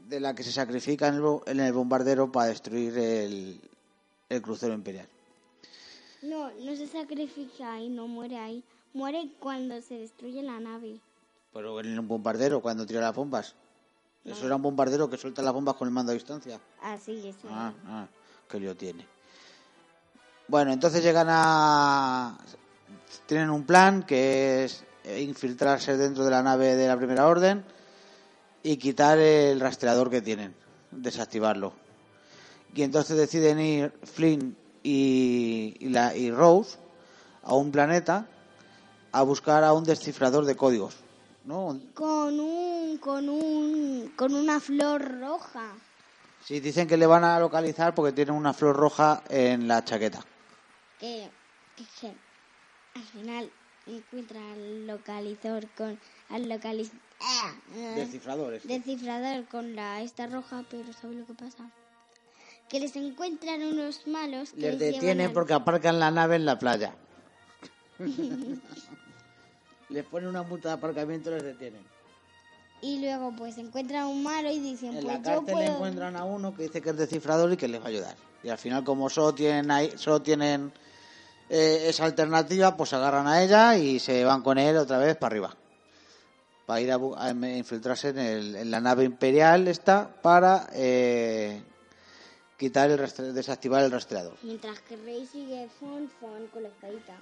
De 0.08 0.18
la 0.18 0.34
que 0.34 0.42
que 0.42 0.42
se 0.42 0.52
sacrifica 0.52 1.06
en 1.06 1.14
el, 1.14 1.40
en 1.46 1.60
el 1.60 1.72
bombardero 1.72 2.32
para 2.32 2.48
destruir 2.48 2.98
el, 2.98 3.60
el 4.28 4.42
crucero 4.42 4.74
imperial. 4.74 5.06
No, 6.22 6.50
no 6.50 6.74
se 6.74 6.88
sacrifica 6.88 7.74
ahí, 7.74 7.88
no 7.88 8.08
muere 8.08 8.38
ahí. 8.38 8.64
Muere 8.92 9.30
cuando 9.38 9.80
se 9.80 9.94
destruye 9.94 10.42
la 10.42 10.58
nave. 10.58 10.98
Pero 11.52 11.78
en 11.80 11.98
un 11.98 12.08
bombardero, 12.08 12.60
cuando 12.60 12.84
tira 12.86 13.00
las 13.00 13.14
bombas. 13.14 13.54
Eso 14.24 14.46
era 14.46 14.56
un 14.56 14.62
bombardero 14.62 15.08
que 15.08 15.16
suelta 15.16 15.42
las 15.42 15.52
bombas 15.52 15.74
con 15.74 15.88
el 15.88 15.94
mando 15.94 16.12
a 16.12 16.14
distancia. 16.14 16.60
Así 16.80 17.28
es. 17.28 17.36
Ah, 17.48 17.72
ah, 17.86 18.06
qué 18.48 18.58
lío 18.58 18.76
tiene. 18.76 19.06
Bueno, 20.48 20.72
entonces 20.72 21.02
llegan 21.02 21.26
a... 21.30 22.38
Tienen 23.26 23.50
un 23.50 23.64
plan 23.64 24.04
que 24.04 24.64
es 24.64 24.84
infiltrarse 25.18 25.96
dentro 25.96 26.24
de 26.24 26.30
la 26.30 26.42
nave 26.42 26.76
de 26.76 26.86
la 26.86 26.96
Primera 26.96 27.26
Orden 27.26 27.64
y 28.62 28.76
quitar 28.76 29.18
el 29.18 29.60
rastreador 29.60 30.10
que 30.10 30.22
tienen, 30.22 30.54
desactivarlo. 30.90 31.72
Y 32.74 32.82
entonces 32.82 33.16
deciden 33.16 33.60
ir 33.60 33.92
Flynn 34.04 34.56
y, 34.82 35.76
y, 35.78 35.88
la, 35.88 36.16
y 36.16 36.30
Rose 36.30 36.78
a 37.42 37.54
un 37.54 37.70
planeta 37.70 38.26
a 39.12 39.22
buscar 39.22 39.64
a 39.64 39.72
un 39.72 39.84
descifrador 39.84 40.44
de 40.44 40.56
códigos. 40.56 40.96
¿no? 41.44 41.80
Con 41.94 42.40
un, 42.40 42.98
con 42.98 43.28
un, 43.28 44.12
con 44.16 44.34
una 44.34 44.60
flor 44.60 45.20
roja. 45.20 45.72
Sí, 46.44 46.60
dicen 46.60 46.88
que 46.88 46.96
le 46.96 47.06
van 47.06 47.24
a 47.24 47.38
localizar 47.38 47.94
porque 47.94 48.12
tiene 48.12 48.32
una 48.32 48.52
flor 48.52 48.76
roja 48.76 49.22
en 49.28 49.68
la 49.68 49.84
chaqueta. 49.84 50.24
Que, 50.98 51.28
que, 51.76 51.84
que 52.00 52.14
al 52.94 53.02
final 53.04 53.50
encuentra 53.86 54.40
al 54.52 54.86
localizador 54.86 55.68
con, 55.76 55.98
al 56.28 56.48
localiz, 56.48 56.92
ah, 57.22 57.52
ah, 57.54 57.92
Descifradores. 57.96 58.66
descifrador 58.66 59.44
con 59.46 59.74
la 59.76 60.02
esta 60.02 60.26
roja, 60.26 60.64
pero 60.70 60.92
¿sabes 60.92 61.16
lo 61.18 61.26
que 61.26 61.34
pasa? 61.34 61.70
Que 62.68 62.80
les 62.80 62.94
encuentran 62.96 63.62
unos 63.62 64.06
malos 64.06 64.50
que 64.52 64.60
Les 64.60 64.78
les 64.78 64.92
detienen 64.94 65.28
al- 65.28 65.32
porque 65.32 65.52
aparcan 65.52 65.98
la 66.00 66.10
nave 66.10 66.36
en 66.36 66.44
la 66.46 66.58
playa. 66.58 66.94
les 69.88 70.04
ponen 70.06 70.28
una 70.28 70.42
multa 70.42 70.68
de 70.68 70.74
aparcamiento 70.74 71.30
y 71.30 71.34
les 71.34 71.42
detienen. 71.44 71.82
y 72.80 73.00
luego 73.00 73.32
pues 73.36 73.58
encuentran 73.58 74.06
un 74.06 74.22
malo 74.22 74.50
y 74.50 74.58
dicen 74.58 74.88
En 74.96 75.02
pues 75.02 75.06
la 75.06 75.16
yo 75.18 75.22
cárcel 75.22 75.44
puedo 75.54 75.74
encuentran 75.74 76.16
a 76.16 76.24
uno 76.24 76.54
que 76.54 76.64
dice 76.64 76.80
que 76.80 76.90
es 76.90 76.96
descifrador 76.96 77.52
y 77.52 77.56
que 77.56 77.68
les 77.68 77.80
va 77.80 77.84
a 77.84 77.88
ayudar. 77.88 78.16
Y 78.42 78.48
al 78.48 78.58
final, 78.58 78.82
como 78.82 79.08
solo 79.08 79.32
tienen, 79.34 79.70
ahí, 79.70 79.92
solo 79.96 80.20
tienen 80.20 80.72
eh, 81.48 81.84
esa 81.88 82.04
alternativa, 82.06 82.76
pues 82.76 82.92
agarran 82.92 83.28
a 83.28 83.40
ella 83.42 83.76
y 83.76 84.00
se 84.00 84.24
van 84.24 84.42
con 84.42 84.58
él 84.58 84.76
otra 84.76 84.98
vez 84.98 85.16
para 85.16 85.32
arriba. 85.32 85.56
Para 86.72 86.80
ir 86.80 86.90
a, 86.90 86.96
a 87.18 87.30
infiltrarse 87.58 88.08
en, 88.08 88.18
el- 88.18 88.56
en 88.56 88.70
la 88.70 88.80
nave 88.80 89.04
imperial 89.04 89.68
esta 89.68 90.08
para 90.22 90.68
eh, 90.72 91.62
quitar 92.56 92.90
el 92.90 92.98
rastre- 92.98 93.32
desactivar 93.32 93.84
el 93.84 93.90
rastreador. 93.90 94.38
mientras 94.42 94.80
que 94.80 94.96
Rey 94.96 95.26
sigue 95.30 95.68
fon 95.78 96.10
fon 96.18 96.46
con 96.46 96.62
la 96.62 96.70
espadita. 96.70 97.12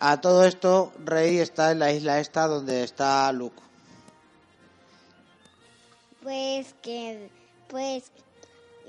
A 0.00 0.20
todo 0.20 0.44
esto, 0.44 0.92
Rey 1.04 1.38
está 1.38 1.70
en 1.70 1.78
la 1.78 1.92
isla 1.92 2.18
esta 2.18 2.48
donde 2.48 2.82
está 2.82 3.30
Luke. 3.32 3.62
Pues 6.24 6.74
que, 6.82 7.30
pues, 7.68 8.10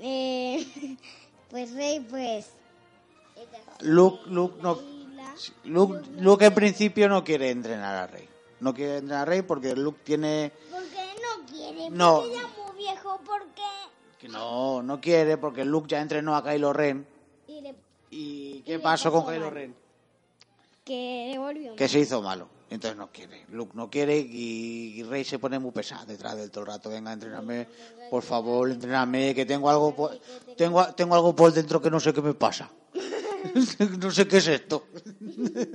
eh, 0.00 0.66
pues 1.50 1.72
Rey, 1.72 2.00
pues. 2.00 2.46
Luke, 3.78 4.22
Luke 4.28 4.56
no. 4.60 4.76
Luke, 5.64 6.02
Luke 6.18 6.46
en 6.46 6.54
principio 6.54 7.08
no 7.08 7.22
quiere 7.22 7.50
entrenar 7.50 7.94
a 7.94 8.06
Rey. 8.06 8.26
No 8.60 8.72
quiere 8.74 8.98
entrenar 8.98 9.22
a 9.22 9.24
Rey 9.26 9.42
porque 9.42 9.74
Luke 9.76 10.00
tiene 10.04 10.52
Porque 10.70 11.06
no 11.22 11.46
quiere, 11.46 11.90
No. 11.90 12.16
porque 12.22 12.34
ya 12.34 12.42
es 12.42 12.48
muy 12.66 12.76
viejo, 12.78 13.20
porque. 13.24 13.62
que 14.18 14.28
no, 14.28 14.82
no 14.82 15.00
quiere 15.00 15.36
porque 15.36 15.64
Luke 15.64 15.88
ya 15.88 16.00
entrenó 16.00 16.34
a 16.36 16.42
Kylo 16.42 16.72
Ren. 16.72 17.06
Y 17.48 17.60
le, 17.60 17.74
¿Y 18.10 18.16
Y 18.58 18.62
qué 18.62 18.78
pasó 18.78 19.12
con 19.12 19.24
Kylo 19.26 19.46
mal. 19.46 19.54
Ren? 19.54 19.76
que 20.84 21.28
le 21.32 21.38
volvió. 21.38 21.74
Que 21.74 21.88
se 21.88 21.98
hizo 21.98 22.22
malo. 22.22 22.48
Entonces 22.70 22.96
no 22.96 23.10
quiere. 23.12 23.44
Luke 23.50 23.72
no 23.74 23.88
quiere 23.90 24.18
y, 24.18 24.94
y 24.98 25.02
Rey 25.04 25.24
se 25.24 25.38
pone 25.38 25.58
muy 25.58 25.70
pesada 25.72 26.04
detrás 26.04 26.36
del 26.36 26.50
todo 26.50 26.62
el 26.64 26.68
rato. 26.68 26.90
Venga, 26.90 27.12
entrename, 27.12 27.68
por 28.10 28.22
favor, 28.22 28.70
entrename, 28.70 29.34
que 29.34 29.46
tengo 29.46 29.68
algo 29.70 29.94
por, 29.94 30.18
tengo, 30.56 30.84
tengo 30.94 31.14
algo 31.14 31.34
por 31.34 31.52
dentro 31.52 31.80
que 31.80 31.90
no 31.90 32.00
sé 32.00 32.12
qué 32.12 32.22
me 32.22 32.34
pasa. 32.34 32.70
no 34.00 34.10
sé 34.10 34.26
qué 34.26 34.38
es 34.38 34.48
esto. 34.48 34.86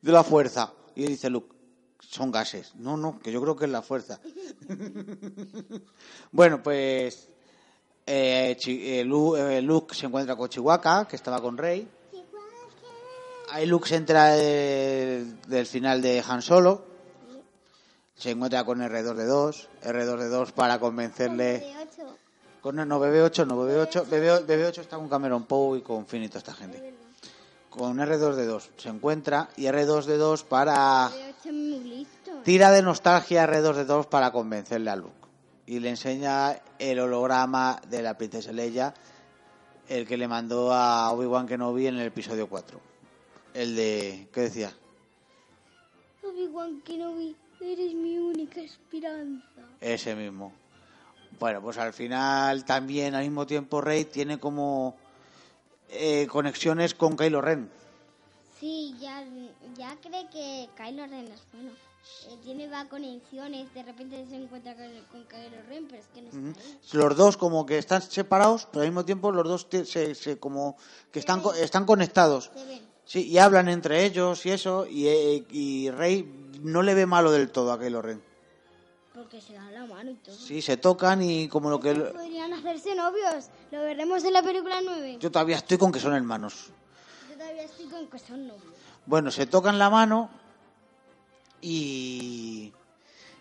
De 0.00 0.10
la 0.12 0.24
fuerza. 0.24 0.72
Y 0.96 1.04
dice 1.06 1.30
Luke, 1.30 1.51
son 2.12 2.30
gases. 2.30 2.74
No, 2.74 2.96
no, 2.98 3.18
que 3.20 3.32
yo 3.32 3.40
creo 3.40 3.56
que 3.56 3.64
es 3.64 3.70
la 3.70 3.80
fuerza. 3.80 4.20
bueno, 6.30 6.62
pues 6.62 7.28
eh, 8.06 8.56
eh, 8.66 9.04
Lu- 9.04 9.34
eh, 9.36 9.62
Luke 9.62 9.94
se 9.94 10.06
encuentra 10.06 10.36
con 10.36 10.48
Chihuahua, 10.50 11.06
que 11.08 11.16
estaba 11.16 11.40
con 11.40 11.56
Rey. 11.56 11.88
Ahí 13.50 13.66
Luke 13.66 13.88
se 13.88 13.96
entera 13.96 14.28
del, 14.32 15.40
del 15.42 15.66
final 15.66 16.02
de 16.02 16.22
Han 16.26 16.42
Solo. 16.42 16.84
Se 18.14 18.30
encuentra 18.30 18.64
con 18.64 18.80
R2D2. 18.80 19.68
R2D2 19.82 20.52
para 20.52 20.78
convencerle. 20.78 21.74
Con, 22.60 22.76
no, 22.76 23.00
BB8, 23.00 23.46
no, 23.46 23.56
BB8. 23.56 24.04
BB, 24.06 24.46
BB8 24.46 24.78
está 24.78 24.96
con 24.96 25.08
Cameron 25.08 25.44
Poe 25.44 25.78
y 25.78 25.82
con 25.82 26.04
toda 26.06 26.38
esta 26.38 26.54
gente. 26.54 26.94
Con 27.70 27.96
R2D2 27.98 28.68
se 28.76 28.88
encuentra 28.90 29.48
y 29.56 29.64
R2D2 29.64 30.44
para. 30.44 31.10
Tira 32.44 32.72
de 32.72 32.82
nostalgia 32.82 33.44
a 33.44 33.46
R2D2 33.46 34.06
para 34.06 34.32
convencerle 34.32 34.90
a 34.90 34.96
Luke. 34.96 35.14
Y 35.64 35.78
le 35.78 35.90
enseña 35.90 36.60
el 36.80 36.98
holograma 36.98 37.80
de 37.88 38.02
la 38.02 38.18
princesa 38.18 38.50
Leia, 38.50 38.92
el 39.88 40.08
que 40.08 40.16
le 40.16 40.26
mandó 40.26 40.72
a 40.72 41.12
Obi-Wan 41.12 41.46
Kenobi 41.46 41.86
en 41.86 41.98
el 41.98 42.06
episodio 42.06 42.48
4. 42.48 42.80
El 43.54 43.76
de. 43.76 44.28
¿Qué 44.32 44.40
decía? 44.40 44.72
Obi-Wan 46.24 46.80
Kenobi, 46.80 47.36
eres 47.60 47.94
mi 47.94 48.18
única 48.18 48.60
esperanza. 48.60 49.62
Ese 49.80 50.16
mismo. 50.16 50.52
Bueno, 51.38 51.62
pues 51.62 51.78
al 51.78 51.92
final 51.92 52.64
también 52.64 53.14
al 53.14 53.22
mismo 53.22 53.46
tiempo 53.46 53.80
Rey 53.80 54.04
tiene 54.04 54.38
como 54.38 54.96
eh, 55.90 56.26
conexiones 56.26 56.94
con 56.94 57.16
Kylo 57.16 57.40
Ren. 57.40 57.70
Sí, 58.58 58.96
ya, 58.98 59.24
ya 59.76 59.96
cree 60.02 60.28
que 60.28 60.68
Kylo 60.76 61.06
Ren 61.06 61.28
es 61.28 61.42
bueno. 61.52 61.70
Eh, 62.28 62.36
tiene 62.42 62.68
va 62.68 62.84
conexiones, 62.88 63.72
de 63.74 63.82
repente 63.82 64.24
se 64.28 64.36
encuentra 64.36 64.74
con, 64.74 64.84
con 65.10 65.24
Kylo 65.24 65.62
Ren, 65.68 65.86
pero 65.88 66.00
es 66.00 66.06
que 66.08 66.22
no 66.22 66.28
está 66.48 66.60
ahí. 66.60 66.78
Los 66.92 67.16
dos 67.16 67.36
como 67.36 67.64
que 67.66 67.78
están 67.78 68.02
separados, 68.02 68.66
pero 68.70 68.82
al 68.82 68.88
mismo 68.88 69.04
tiempo 69.04 69.30
los 69.32 69.44
dos 69.48 69.66
se, 69.88 70.14
se 70.14 70.38
como 70.38 70.76
que 71.12 71.18
están 71.20 71.40
co- 71.40 71.54
están 71.54 71.84
conectados. 71.86 72.50
Se 72.54 72.64
ven. 72.66 72.92
Sí, 73.04 73.26
y 73.28 73.38
hablan 73.38 73.68
entre 73.68 74.04
ellos 74.04 74.44
y 74.46 74.50
eso 74.50 74.86
y, 74.86 75.06
eh, 75.08 75.44
y 75.50 75.90
Rey 75.90 76.50
no 76.62 76.82
le 76.82 76.94
ve 76.94 77.06
malo 77.06 77.30
del 77.32 77.50
todo 77.50 77.72
a 77.72 77.78
Kylo 77.78 78.00
Ren. 78.02 78.22
Porque 79.14 79.40
se 79.40 79.52
dan 79.54 79.72
la 79.74 79.84
mano 79.86 80.10
y 80.10 80.14
todo. 80.14 80.34
Sí, 80.34 80.62
se 80.62 80.76
tocan 80.78 81.22
y 81.22 81.48
como 81.48 81.68
lo 81.70 81.78
que 81.80 81.94
Podrían 81.94 82.52
hacerse 82.54 82.94
novios. 82.94 83.46
Lo 83.70 83.80
veremos 83.80 84.24
en 84.24 84.32
la 84.32 84.42
película 84.42 84.80
9. 84.82 85.18
yo 85.20 85.30
todavía 85.30 85.56
estoy 85.56 85.76
con 85.78 85.92
que 85.92 86.00
son 86.00 86.14
hermanos. 86.14 86.70
Yo 87.30 87.36
todavía 87.36 87.64
estoy 87.64 87.86
con 87.86 88.06
que 88.06 88.18
son 88.18 88.46
novios. 88.48 88.72
Bueno, 89.04 89.30
se 89.30 89.46
tocan 89.46 89.78
la 89.78 89.90
mano 89.90 90.30
y, 91.62 92.72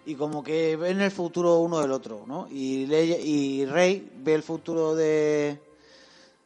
y 0.06 0.16
como 0.16 0.44
que 0.44 0.75
ven 0.78 1.01
el 1.01 1.12
futuro 1.12 1.58
uno 1.60 1.80
del 1.82 1.92
otro, 1.92 2.24
¿no? 2.28 2.48
Y, 2.50 2.86
Leia- 2.86 3.20
y 3.20 3.66
Rey 3.66 4.10
ve 4.18 4.34
el 4.36 4.44
futuro 4.44 4.96
de, 4.96 5.60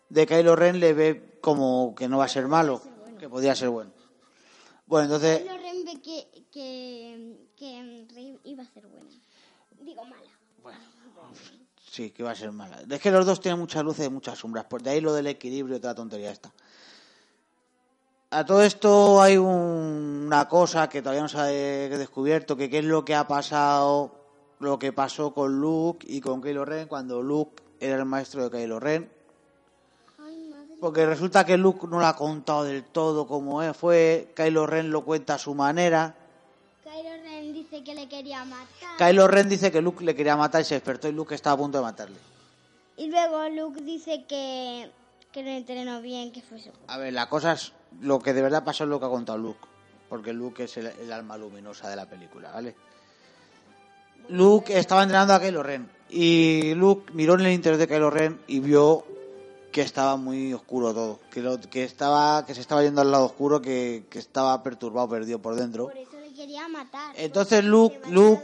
de 0.10 0.26
Kylo 0.26 0.56
Ren, 0.56 0.80
le 0.80 0.94
ve 0.94 1.38
como 1.42 1.94
que 1.96 2.08
no 2.08 2.18
va 2.18 2.26
a 2.26 2.30
ser 2.30 2.48
malo, 2.48 2.82
que 3.20 3.30
podría 3.30 3.54
ser 3.56 3.70
bueno. 3.70 3.92
Bueno, 4.88 5.06
entonces, 5.06 5.40
Kylo 5.42 5.58
Ren 5.58 5.86
ve 5.86 6.02
que, 6.02 6.28
que, 6.52 7.38
que 7.56 8.06
Rey 8.14 8.40
iba 8.46 8.64
a 8.64 8.68
ser 8.68 8.88
buena. 8.88 9.10
Digo 9.82 10.04
mala. 10.06 10.22
sí, 11.92 12.12
que 12.12 12.24
va 12.24 12.32
a 12.32 12.36
ser 12.36 12.52
mala. 12.52 12.82
Es 12.90 13.00
que 13.02 13.12
los 13.12 13.26
dos 13.26 13.40
tienen 13.40 13.60
muchas 13.60 13.84
luces 13.84 14.08
y 14.08 14.10
muchas 14.10 14.40
sombras, 14.40 14.66
por 14.66 14.82
de 14.82 14.90
ahí 14.92 15.02
lo 15.02 15.14
del 15.14 15.28
equilibrio 15.28 15.78
y 15.78 15.80
toda 15.80 15.92
la 15.94 15.96
tontería 15.98 16.32
esta. 16.32 16.52
A 18.36 18.46
todo 18.46 18.62
esto 18.64 19.22
hay 19.22 19.38
un- 19.38 20.24
una 20.28 20.50
cosa 20.50 20.90
que 20.90 21.02
todavía 21.02 21.22
no 21.22 21.30
se 21.30 21.38
ha 21.38 21.46
de- 21.46 21.88
descubierto, 21.98 22.58
que 22.58 22.70
qué 22.70 22.80
es 22.80 22.84
lo 22.84 23.06
que 23.06 23.16
ha 23.16 23.26
pasado 23.26 24.12
lo 24.60 24.78
que 24.78 24.92
pasó 24.92 25.34
con 25.34 25.62
Luke 25.62 26.06
y 26.10 26.20
con 26.20 26.42
Kylo 26.42 26.66
Ren 26.66 26.90
cuando 26.90 27.22
Luke 27.22 27.64
era 27.80 27.96
el 27.96 28.04
maestro 28.04 28.50
de 28.50 28.58
Kylo 28.58 28.82
Ren. 28.82 29.10
Porque 30.82 31.06
resulta 31.06 31.46
que 31.46 31.56
Luke 31.56 31.88
no 31.90 32.00
lo 32.00 32.06
ha 32.06 32.16
contado 32.18 32.66
del 32.66 32.84
todo 32.84 33.26
como 33.26 33.64
es, 33.64 33.76
fue. 33.78 34.34
Kylo 34.36 34.68
Ren 34.68 34.92
lo 34.92 35.06
cuenta 35.06 35.36
a 35.36 35.38
su 35.38 35.56
manera. 35.56 36.14
Kylo 36.84 37.12
Ren 37.24 37.54
dice 37.54 37.84
que 37.86 37.96
le 37.96 38.10
quería 38.10 38.44
matar. 38.44 38.98
Kylo 38.98 39.30
Ren 39.30 39.48
dice 39.48 39.72
que 39.72 39.82
Luke 39.82 40.04
le 40.04 40.14
quería 40.14 40.36
matar 40.36 40.60
y 40.62 40.66
se 40.66 40.76
despertó 40.76 41.08
y 41.08 41.14
Luke 41.14 41.34
estaba 41.36 41.54
a 41.54 41.58
punto 41.58 41.78
de 41.78 41.84
matarle. 41.86 42.18
Y 42.98 43.08
luego 43.08 43.48
Luke 43.50 43.82
dice 43.82 44.26
que, 44.26 44.92
que 45.32 45.42
lo 45.42 45.50
entrenó 45.52 46.02
bien, 46.02 46.34
que 46.34 46.42
fue 46.42 46.60
su... 46.60 46.70
A 46.88 46.98
ver, 46.98 47.14
la 47.14 47.30
cosa 47.30 47.54
es. 47.54 47.72
Lo 48.02 48.20
que 48.20 48.34
de 48.34 48.42
verdad 48.42 48.64
pasó 48.64 48.84
es 48.84 48.90
lo 48.90 49.00
que 49.00 49.06
ha 49.06 49.10
contado 49.10 49.38
Luke. 49.38 49.60
Porque 50.10 50.34
Luke 50.34 50.64
es 50.66 50.78
el, 50.78 50.88
el 50.88 51.12
alma 51.12 51.38
luminosa 51.38 51.90
de 51.90 51.96
la 51.96 52.08
película, 52.08 52.52
¿vale? 52.52 52.76
Luke 54.30 54.78
estaba 54.78 55.04
entrenando 55.04 55.34
a 55.34 55.40
Kylo 55.40 55.64
Ren. 55.64 55.90
Y 56.10 56.74
Luke 56.76 57.12
miró 57.14 57.34
en 57.36 57.42
el 57.42 57.52
interior 57.54 57.78
de 57.80 57.88
Kylo 57.88 58.10
Ren 58.10 58.40
y 58.48 58.60
vio 58.60 59.04
que 59.72 59.82
estaba 59.82 60.16
muy 60.16 60.54
oscuro 60.54 60.94
todo. 60.94 61.20
Que, 61.32 61.42
lo- 61.42 61.60
que, 61.60 61.84
estaba, 61.84 62.46
que 62.46 62.56
se 62.56 62.62
estaba 62.62 62.82
yendo 62.84 63.02
al 63.02 63.12
lado 63.12 63.26
oscuro, 63.26 63.62
que, 63.62 64.06
que 64.10 64.20
estaba 64.20 64.62
perturbado, 64.64 65.10
perdido 65.10 65.40
por 65.40 65.56
dentro. 65.56 65.86
Por 65.86 65.98
eso 65.98 66.20
le 66.20 66.34
quería 66.34 66.68
matar. 66.68 67.14
Entonces 67.18 67.64
Luke, 67.64 68.00
Luke 68.10 68.42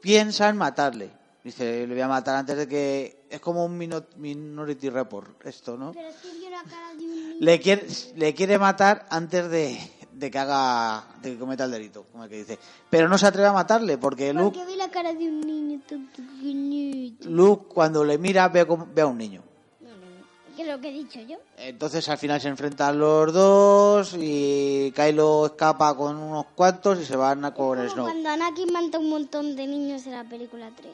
piensa 0.00 0.48
en 0.48 0.56
matarle. 0.56 1.10
Dice, 1.44 1.86
le 1.86 1.92
voy 1.94 2.00
a 2.02 2.08
matar 2.08 2.36
antes 2.36 2.56
de 2.56 2.68
que... 2.68 3.26
Es 3.28 3.40
como 3.40 3.64
un 3.64 3.76
mino- 3.76 4.04
Minority 4.16 4.90
Report 4.90 5.44
esto, 5.46 5.76
¿no? 5.76 5.92
Pero 5.92 6.08
es 6.08 6.16
que 6.16 6.30
vio 6.38 6.50
la 6.50 6.62
cara 6.62 6.94
de 6.96 7.04
un 7.04 7.10
niño. 7.14 7.36
Le 7.40 7.58
quiere, 7.60 7.86
le 8.14 8.32
quiere 8.34 8.58
matar 8.60 9.06
antes 9.10 9.50
de, 9.50 9.76
de 10.12 10.30
que 10.30 10.38
haga... 10.38 11.04
de 11.20 11.32
que 11.32 11.38
cometa 11.38 11.64
el 11.64 11.72
delito, 11.72 12.04
como 12.12 12.22
el 12.24 12.30
que 12.30 12.36
dice. 12.36 12.58
Pero 12.88 13.08
no 13.08 13.18
se 13.18 13.26
atreve 13.26 13.48
a 13.48 13.52
matarle 13.52 13.98
porque 13.98 14.32
Luke, 14.32 14.56
Porque 14.56 14.70
vi 14.70 14.76
la 14.78 14.88
cara 14.90 15.12
de 15.14 15.26
un 15.28 15.40
niño 15.40 15.80
tan 15.88 16.06
pequeñito. 16.08 17.28
Luke 17.28 17.66
cuando 17.74 18.04
le 18.04 18.18
mira 18.18 18.48
ve, 18.48 18.64
ve 18.94 19.02
a 19.02 19.06
un 19.06 19.18
niño. 19.18 19.42
No, 19.80 19.88
no, 19.88 19.96
no. 19.96 20.54
¿Qué 20.56 20.62
es 20.62 20.68
lo 20.68 20.80
que 20.80 20.90
he 20.90 20.92
dicho 20.92 21.18
yo? 21.22 21.38
Entonces 21.56 22.08
al 22.08 22.18
final 22.18 22.40
se 22.40 22.48
enfrentan 22.48 23.00
los 23.00 23.32
dos 23.32 24.14
y 24.16 24.92
Kylo 24.94 25.46
escapa 25.46 25.92
con 25.96 26.16
unos 26.18 26.46
cuantos 26.54 27.00
y 27.00 27.04
se 27.04 27.16
van 27.16 27.44
a 27.44 27.52
con 27.52 27.78
Snow. 27.88 28.04
cuando 28.04 28.28
Anakin 28.28 28.72
mata 28.72 29.00
un 29.00 29.10
montón 29.10 29.56
de 29.56 29.66
niños 29.66 30.06
en 30.06 30.12
la 30.12 30.22
película 30.22 30.70
3. 30.76 30.92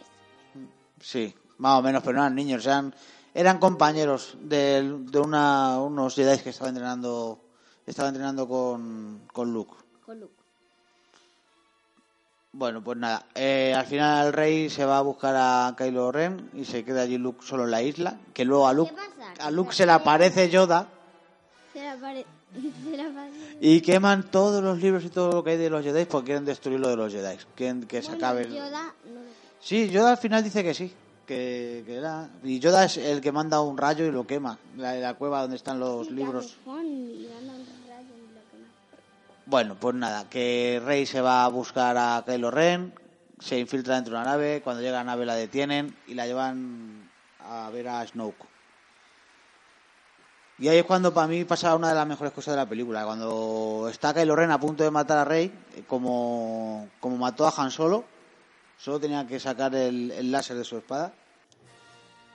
Sí, 1.00 1.34
más 1.58 1.78
o 1.78 1.82
menos, 1.82 2.02
pero 2.02 2.16
no 2.16 2.22
eran 2.22 2.34
niños, 2.34 2.64
eran, 2.66 2.94
eran 3.34 3.58
compañeros 3.58 4.36
de, 4.40 4.82
de 4.82 5.18
una, 5.18 5.80
unos 5.80 6.14
Jedi 6.14 6.38
que 6.38 6.50
estaban 6.50 6.74
entrenando, 6.74 7.40
estaban 7.86 8.10
entrenando 8.10 8.48
con, 8.48 9.22
con 9.32 9.52
Luke. 9.52 9.74
Con 10.04 10.20
Luke. 10.20 10.34
Bueno, 12.52 12.82
pues 12.82 12.96
nada, 12.96 13.26
eh, 13.34 13.74
al 13.76 13.86
final 13.86 14.28
el 14.28 14.32
rey 14.32 14.70
se 14.70 14.84
va 14.84 14.98
a 14.98 15.02
buscar 15.02 15.34
a 15.36 15.74
Kylo 15.76 16.10
Ren 16.10 16.50
y 16.54 16.64
se 16.64 16.82
queda 16.84 17.02
allí 17.02 17.18
Luke 17.18 17.44
solo 17.46 17.64
en 17.64 17.70
la 17.70 17.82
isla, 17.82 18.18
que 18.32 18.44
luego 18.44 18.66
a 18.66 18.72
Luke, 18.72 18.94
a 19.38 19.50
Luke 19.50 19.74
se 19.74 19.84
le 19.84 19.92
aparece 19.92 20.48
Yoda 20.48 20.88
Se 21.72 21.82
la 21.82 21.96
pare... 21.96 22.24
y 23.60 23.82
queman 23.82 24.30
todos 24.30 24.64
los 24.64 24.78
libros 24.78 25.04
y 25.04 25.10
todo 25.10 25.30
lo 25.32 25.44
que 25.44 25.50
hay 25.50 25.56
de 25.58 25.68
los 25.68 25.84
Jedi 25.84 26.06
porque 26.06 26.26
quieren 26.26 26.46
destruir 26.46 26.80
lo 26.80 26.88
de 26.88 26.96
los 26.96 27.12
Jedi, 27.12 27.36
quieren 27.54 27.86
que 27.86 28.00
se 28.00 28.08
Bueno, 28.08 28.26
acabe. 28.26 28.48
Yoda 28.48 28.94
no. 29.04 29.27
Sí, 29.60 29.90
Yoda 29.90 30.12
al 30.12 30.18
final 30.18 30.42
dice 30.44 30.62
que 30.62 30.72
sí, 30.74 30.92
que, 31.26 31.82
que 31.84 31.96
era... 31.96 32.28
Y 32.42 32.58
Yoda 32.58 32.84
es 32.84 32.96
el 32.96 33.20
que 33.20 33.32
manda 33.32 33.60
un 33.60 33.76
rayo 33.76 34.06
y 34.06 34.10
lo 34.10 34.26
quema, 34.26 34.58
la, 34.76 34.94
la 34.94 35.14
cueva 35.14 35.42
donde 35.42 35.56
están 35.56 35.80
los 35.80 36.10
libros. 36.10 36.56
Bueno, 39.46 39.76
pues 39.80 39.94
nada, 39.94 40.28
que 40.28 40.80
Rey 40.84 41.06
se 41.06 41.22
va 41.22 41.44
a 41.44 41.48
buscar 41.48 41.96
a 41.96 42.22
Kylo 42.26 42.50
Ren, 42.50 42.92
se 43.40 43.58
infiltra 43.58 43.94
dentro 43.94 44.14
de 44.14 44.20
una 44.20 44.30
nave, 44.30 44.60
cuando 44.62 44.82
llega 44.82 45.00
a 45.00 45.04
la 45.04 45.12
nave 45.12 45.24
la 45.24 45.34
detienen 45.36 45.96
y 46.06 46.14
la 46.14 46.26
llevan 46.26 47.10
a 47.40 47.70
ver 47.70 47.88
a 47.88 48.06
Snoke. 48.06 48.46
Y 50.58 50.68
ahí 50.68 50.78
es 50.78 50.84
cuando 50.84 51.14
para 51.14 51.28
mí 51.28 51.44
pasa 51.44 51.74
una 51.74 51.88
de 51.88 51.94
las 51.94 52.06
mejores 52.06 52.32
cosas 52.32 52.52
de 52.52 52.58
la 52.58 52.68
película, 52.68 53.04
cuando 53.06 53.88
está 53.90 54.12
Kylo 54.12 54.36
Ren 54.36 54.50
a 54.50 54.60
punto 54.60 54.84
de 54.84 54.90
matar 54.90 55.18
a 55.18 55.24
Rey, 55.24 55.50
como, 55.86 56.88
como 57.00 57.16
mató 57.16 57.46
a 57.46 57.54
Han 57.56 57.70
Solo, 57.70 58.04
solo 58.78 58.98
tenía 59.00 59.26
que 59.26 59.38
sacar 59.40 59.74
el, 59.74 60.10
el 60.12 60.30
láser 60.32 60.56
de 60.56 60.64
su 60.64 60.78
espada. 60.78 61.12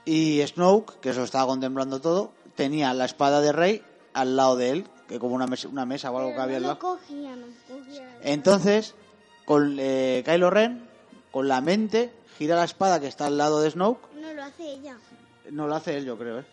Y 0.04 0.42
Snoke, 0.46 1.00
que 1.00 1.12
se 1.12 1.18
lo 1.18 1.24
estaba 1.24 1.46
contemplando 1.46 2.00
todo, 2.00 2.32
tenía 2.54 2.92
la 2.94 3.06
espada 3.06 3.40
de 3.40 3.52
Rey 3.52 3.82
al 4.12 4.36
lado 4.36 4.56
de 4.56 4.70
él, 4.70 4.86
que 5.08 5.18
como 5.18 5.34
una 5.34 5.46
mesa, 5.46 5.68
una 5.68 5.86
mesa 5.86 6.10
o 6.10 6.18
algo 6.18 6.28
Pero 6.30 6.36
que 6.36 6.42
había 6.42 6.56
al 6.58 6.62
lado. 6.64 6.78
cogía, 6.78 7.34
no 7.36 7.46
cogía. 7.68 8.18
Entonces, 8.22 8.94
con 9.44 9.76
eh, 9.80 10.22
Kylo 10.24 10.50
Ren, 10.50 10.88
con 11.30 11.48
la 11.48 11.60
mente, 11.60 12.12
gira 12.38 12.56
la 12.56 12.64
espada 12.64 13.00
que 13.00 13.06
está 13.06 13.26
al 13.26 13.38
lado 13.38 13.60
de 13.60 13.70
Snoke. 13.70 14.06
No 14.20 14.32
lo 14.34 14.42
hace 14.44 14.72
ella. 14.72 14.96
No 15.50 15.66
lo 15.66 15.74
hace 15.74 15.96
él, 15.96 16.04
yo 16.04 16.16
creo, 16.18 16.40
¿eh? 16.40 16.44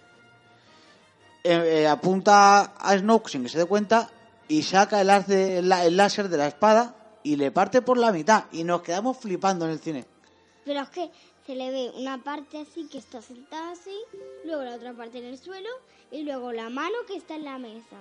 Eh, 1.43 1.82
eh, 1.82 1.88
apunta 1.88 2.73
a 2.77 2.97
Snoke 2.97 3.30
sin 3.30 3.43
que 3.43 3.49
se 3.49 3.58
dé 3.58 3.65
cuenta 3.65 4.10
y 4.47 4.63
saca 4.63 5.01
el 5.01 5.08
láser 5.97 6.30
de 6.30 6.38
la 6.38 6.47
espada 6.47 6.95
y 7.23 7.36
le 7.36 7.51
parte 7.51 7.81
por 7.81 7.97
la 7.97 8.12
mitad. 8.12 8.45
Y 8.51 8.63
nos 8.63 8.81
quedamos 8.81 9.17
flipando 9.17 9.65
en 9.65 9.71
el 9.71 9.79
cine. 9.79 10.05
Pero 10.65 10.81
es 10.81 10.89
que 10.89 11.10
se 11.45 11.55
le 11.55 11.71
ve 11.71 11.91
una 11.95 12.23
parte 12.23 12.60
así 12.60 12.88
que 12.88 12.99
está 12.99 13.21
sentada 13.21 13.71
así, 13.71 13.95
luego 14.45 14.63
la 14.63 14.75
otra 14.75 14.93
parte 14.93 15.17
en 15.19 15.25
el 15.25 15.38
suelo 15.38 15.69
y 16.12 16.23
luego 16.23 16.51
la 16.51 16.69
mano 16.69 16.95
que 17.07 17.15
está 17.15 17.36
en 17.36 17.45
la 17.45 17.57
mesa. 17.57 17.97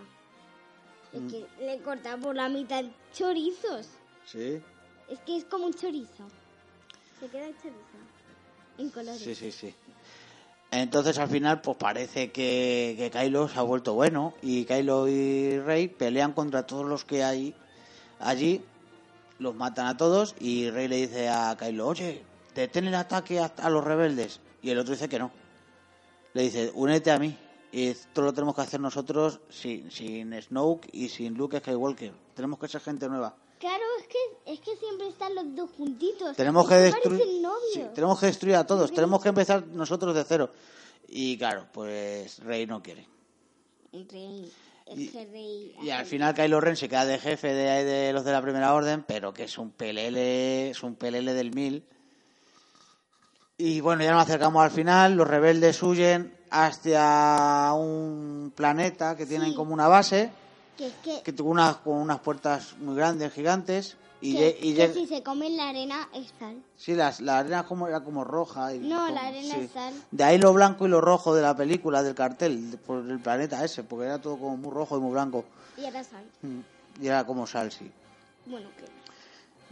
Es 1.13 1.21
Mm. 1.23 1.29
que 1.31 1.47
le 1.61 1.79
corta 1.83 2.17
por 2.19 2.37
la 2.37 2.49
mitad 2.49 2.85
chorizos. 3.15 3.87
Sí, 4.27 4.61
Es 5.09 5.19
que 5.21 5.37
es 5.39 5.45
como 5.45 5.67
un 5.67 5.75
chorizo. 5.75 6.29
Se 7.19 7.27
queda 7.27 7.47
el 7.47 7.55
chorizo. 7.57 7.77
En 8.79 8.91
colores. 8.91 9.19
sí, 9.21 9.35
sí, 9.35 9.51
sí. 9.51 9.75
Entonces 10.71 11.19
al 11.19 11.29
final 11.29 11.61
pues 11.63 11.77
parece 11.77 12.31
que, 12.31 12.95
que 12.97 13.11
Kylo 13.11 13.49
se 13.49 13.59
ha 13.59 13.63
vuelto 13.63 13.95
bueno 13.95 14.35
y 14.41 14.65
Kylo 14.67 15.09
y 15.09 15.59
Rey 15.59 15.89
pelean 15.89 16.33
contra 16.33 16.65
todos 16.65 16.87
los 16.87 17.05
que 17.05 17.25
hay 17.25 17.55
allí, 18.21 18.63
los 19.41 19.57
matan 19.57 19.87
a 19.89 19.97
todos 19.97 20.37
y 20.39 20.71
Rey 20.71 20.87
le 20.87 20.97
dice 20.97 21.29
a 21.29 21.57
Kylo, 21.59 21.89
oye, 21.89 22.23
detén 22.55 22.87
el 22.87 22.95
ataque 22.95 23.41
a, 23.41 23.47
a 23.57 23.71
los 23.71 23.83
rebeldes 23.83 24.41
y 24.63 24.71
el 24.71 24.79
otro 24.79 24.93
dice 24.93 25.09
que 25.09 25.19
no. 25.19 25.33
Le 26.35 26.43
dice, 26.43 26.71
únete 26.75 27.11
a 27.11 27.19
mí 27.19 27.37
y 27.73 27.89
esto 27.89 28.23
lo 28.23 28.33
tenemos 28.33 28.55
que 28.55 28.61
hacer 28.61 28.81
nosotros 28.81 29.41
sin, 29.49 29.91
sin 29.91 30.41
Snoke 30.41 30.89
y 30.93 31.09
sin 31.09 31.35
Luke 31.35 31.59
Skywalker. 31.59 32.13
Tenemos 32.35 32.59
que 32.59 32.69
ser 32.69 32.81
gente 32.81 33.09
nueva. 33.09 33.35
Claro, 33.59 33.85
es 33.99 34.07
que, 34.07 34.53
es 34.53 34.61
que 34.61 34.77
siempre 34.77 35.09
están 35.09 35.35
los 35.35 35.55
dos 35.55 35.71
juntitos. 35.77 36.37
Tenemos 36.37 36.67
que 36.69 36.75
destruir, 36.77 37.23
sí, 37.75 37.83
tenemos 37.95 38.19
que 38.19 38.27
destruir 38.27 38.57
a 38.57 38.67
todos, 38.67 38.91
tenemos 38.93 39.23
que 39.23 39.29
empezar 39.29 39.67
nosotros 39.67 40.15
de 40.15 40.25
cero. 40.25 40.51
Y 41.09 41.37
claro, 41.37 41.67
pues 41.73 42.39
Rey 42.39 42.67
no 42.67 42.83
quiere. 42.83 43.07
Rey, 43.93 44.51
Y- 44.97 45.91
al 45.91 46.05
final 46.07 46.35
Kylo 46.35 46.61
Ren 46.61 46.77
se 46.77 46.89
queda 46.89 47.05
de 47.07 47.19
jefe 47.19 47.53
de, 47.55 47.85
de 47.85 48.13
los 48.13 48.25
de 48.25 48.33
la 48.33 48.43
Primera 48.43 48.75
Orden, 48.75 49.05
pero 49.07 49.33
que 49.33 49.45
es 49.45 49.57
un 49.59 49.71
pelele, 49.71 50.71
es 50.71 50.83
un 50.83 50.97
pelele 50.97 51.33
del 51.35 51.55
mil. 51.55 51.85
Y 53.59 53.81
bueno, 53.81 54.03
ya 54.03 54.13
nos 54.13 54.23
acercamos 54.23 54.63
al 54.65 54.71
final, 54.71 55.15
los 55.17 55.29
rebeldes 55.29 55.83
huyen 55.83 56.35
hacia 56.51 57.73
un 57.75 58.53
planeta 58.57 59.17
que 59.17 59.27
tienen 59.27 59.51
Sí. 59.51 59.55
como 59.55 59.75
una 59.75 59.87
base, 59.87 60.31
Que 60.77 60.87
es 60.89 60.95
que, 61.03 61.23
que 61.23 61.33
tuvo 61.33 61.51
unas, 61.51 61.77
con 61.77 61.95
unas 61.99 62.21
puertas 62.21 62.75
muy 62.79 62.97
grandes, 62.97 63.33
gigantes, 63.33 63.97
y, 64.23 64.37
que, 64.37 64.59
y 64.61 64.75
que 64.75 64.93
si 64.93 65.07
se 65.07 65.23
comen 65.23 65.57
la 65.57 65.69
arena 65.71 66.09
es 66.15 66.33
sal. 66.39 66.63
Sí, 66.77 66.95
las, 66.95 67.21
la 67.21 67.39
arena 67.39 67.65
como, 67.65 67.89
era 67.89 68.01
como 68.05 68.23
roja. 68.25 68.75
Y 68.75 68.79
No, 68.81 68.97
como- 69.07 69.15
la 69.15 69.27
arena 69.29 69.55
sí. 69.55 69.61
es 69.61 69.71
sal. 69.71 69.95
De 70.11 70.25
ahí 70.25 70.39
lo 70.39 70.53
blanco 70.53 70.87
y 70.87 70.91
lo 70.91 71.01
rojo 71.01 71.35
de 71.35 71.43
la 71.43 71.57
película, 71.57 72.03
del 72.03 72.15
cartel, 72.15 72.71
de- 72.73 72.77
por 72.79 72.99
el 73.09 73.19
planeta 73.21 73.65
ese, 73.65 73.83
porque 73.85 74.07
era 74.07 74.21
todo 74.21 74.37
como 74.39 74.57
muy 74.57 74.71
rojo 74.73 74.97
y 74.97 75.01
muy 75.01 75.13
blanco. 75.13 75.45
Y 75.77 75.85
era 75.85 76.05
sal. 76.05 76.25
Mm, 76.43 76.61
Y 77.03 77.07
era 77.07 77.25
como 77.25 77.47
sal, 77.47 77.73
sí. 77.73 77.91
Bueno, 78.47 78.69
que... 78.77 78.85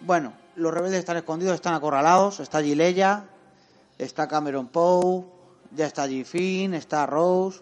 Bueno, 0.06 0.32
los 0.56 0.72
rebeldes 0.72 1.00
están 1.00 1.16
escondidos, 1.16 1.54
están 1.56 1.74
acorralados. 1.74 2.40
Está 2.40 2.60
Leia, 2.60 3.24
está 3.98 4.28
Cameron 4.28 4.68
Poe, 4.68 5.24
ya 5.74 5.86
está 5.86 6.02
allí 6.02 6.24
Finn, 6.24 6.72
está 6.74 7.04
Rose. 7.04 7.60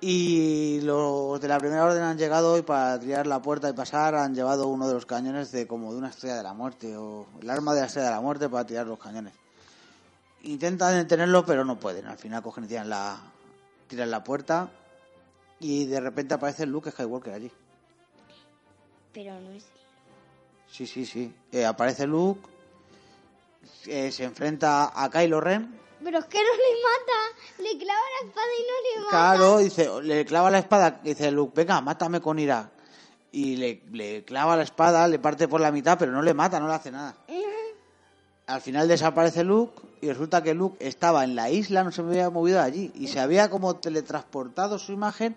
Y 0.00 0.80
los 0.82 1.40
de 1.40 1.48
la 1.48 1.58
primera 1.58 1.84
orden 1.84 2.02
han 2.02 2.18
llegado 2.18 2.58
y 2.58 2.62
para 2.62 3.00
tirar 3.00 3.26
la 3.26 3.40
puerta 3.40 3.68
y 3.70 3.72
pasar 3.72 4.14
han 4.14 4.34
llevado 4.34 4.68
uno 4.68 4.86
de 4.86 4.94
los 4.94 5.06
cañones 5.06 5.50
de 5.52 5.66
como 5.66 5.92
de 5.92 5.98
una 5.98 6.10
estrella 6.10 6.36
de 6.36 6.42
la 6.42 6.52
muerte 6.52 6.96
o 6.96 7.26
el 7.40 7.48
arma 7.48 7.74
de 7.74 7.80
la 7.80 7.86
estrella 7.86 8.08
de 8.08 8.14
la 8.14 8.20
muerte 8.20 8.48
para 8.48 8.66
tirar 8.66 8.86
los 8.86 8.98
cañones. 8.98 9.32
Intentan 10.42 10.94
detenerlo 10.94 11.46
pero 11.46 11.64
no 11.64 11.80
pueden. 11.80 12.06
Al 12.06 12.18
final 12.18 12.42
cogen 12.42 12.64
y 12.64 12.68
tiran 12.68 12.90
la, 12.90 13.18
tiran 13.88 14.10
la 14.10 14.22
puerta 14.22 14.68
y 15.60 15.86
de 15.86 16.00
repente 16.00 16.34
aparece 16.34 16.66
Luke 16.66 16.90
Skywalker 16.90 17.32
allí. 17.32 17.50
Pero 19.12 19.40
no 19.40 19.50
es... 19.52 19.64
Sí, 20.70 20.86
sí, 20.86 21.06
sí. 21.06 21.34
Eh, 21.52 21.64
aparece 21.64 22.06
Luke, 22.06 22.40
eh, 23.86 24.12
se 24.12 24.24
enfrenta 24.24 24.92
a 24.94 25.10
Kylo 25.10 25.40
Ren. 25.40 25.85
Pero 26.06 26.20
es 26.20 26.26
que 26.26 26.38
no 26.38 26.44
le 26.44 26.82
mata. 26.84 27.64
Le 27.64 27.78
clava 27.78 27.98
la 27.98 28.28
espada 28.28 28.46
y 28.56 28.62
no 28.62 29.00
le 29.00 29.04
mata. 29.06 29.10
Claro, 29.10 29.58
dice, 29.58 29.90
le 30.04 30.24
clava 30.24 30.50
la 30.52 30.58
espada, 30.60 31.00
dice 31.02 31.32
Luke, 31.32 31.52
venga, 31.56 31.80
mátame 31.80 32.20
con 32.20 32.38
ira. 32.38 32.70
Y 33.32 33.56
le, 33.56 33.82
le 33.90 34.24
clava 34.24 34.54
la 34.54 34.62
espada, 34.62 35.08
le 35.08 35.18
parte 35.18 35.48
por 35.48 35.60
la 35.60 35.72
mitad, 35.72 35.98
pero 35.98 36.12
no 36.12 36.22
le 36.22 36.32
mata, 36.32 36.60
no 36.60 36.68
le 36.68 36.74
hace 36.74 36.92
nada. 36.92 37.16
al 38.46 38.60
final 38.60 38.86
desaparece 38.86 39.42
Luke 39.42 39.82
y 40.00 40.06
resulta 40.06 40.44
que 40.44 40.54
Luke 40.54 40.76
estaba 40.78 41.24
en 41.24 41.34
la 41.34 41.50
isla, 41.50 41.82
no 41.82 41.90
se 41.90 42.02
había 42.02 42.30
movido 42.30 42.62
allí 42.62 42.92
y 42.94 43.08
se 43.08 43.18
había 43.18 43.50
como 43.50 43.74
teletransportado 43.74 44.78
su 44.78 44.92
imagen 44.92 45.36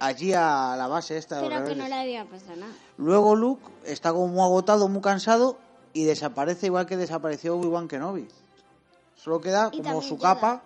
allí 0.00 0.32
a 0.32 0.74
la 0.76 0.88
base 0.88 1.16
esta 1.16 1.40
Pero 1.40 1.64
que 1.64 1.76
no 1.76 1.86
le 1.86 1.94
había 1.94 2.24
pasado 2.24 2.56
nada. 2.56 2.72
Luego 2.98 3.36
Luke 3.36 3.62
está 3.84 4.10
como 4.10 4.26
muy 4.26 4.42
agotado, 4.42 4.88
muy 4.88 5.00
cansado 5.00 5.58
y 5.92 6.02
desaparece 6.02 6.66
igual 6.66 6.86
que 6.86 6.96
desapareció 6.96 7.54
Obi-Wan 7.56 7.86
Kenobi. 7.86 8.26
Solo 9.16 9.40
queda 9.40 9.70
Y 9.72 9.82
como 9.82 10.00
su 10.02 10.16
Yoda. 10.16 10.34
capa 10.34 10.62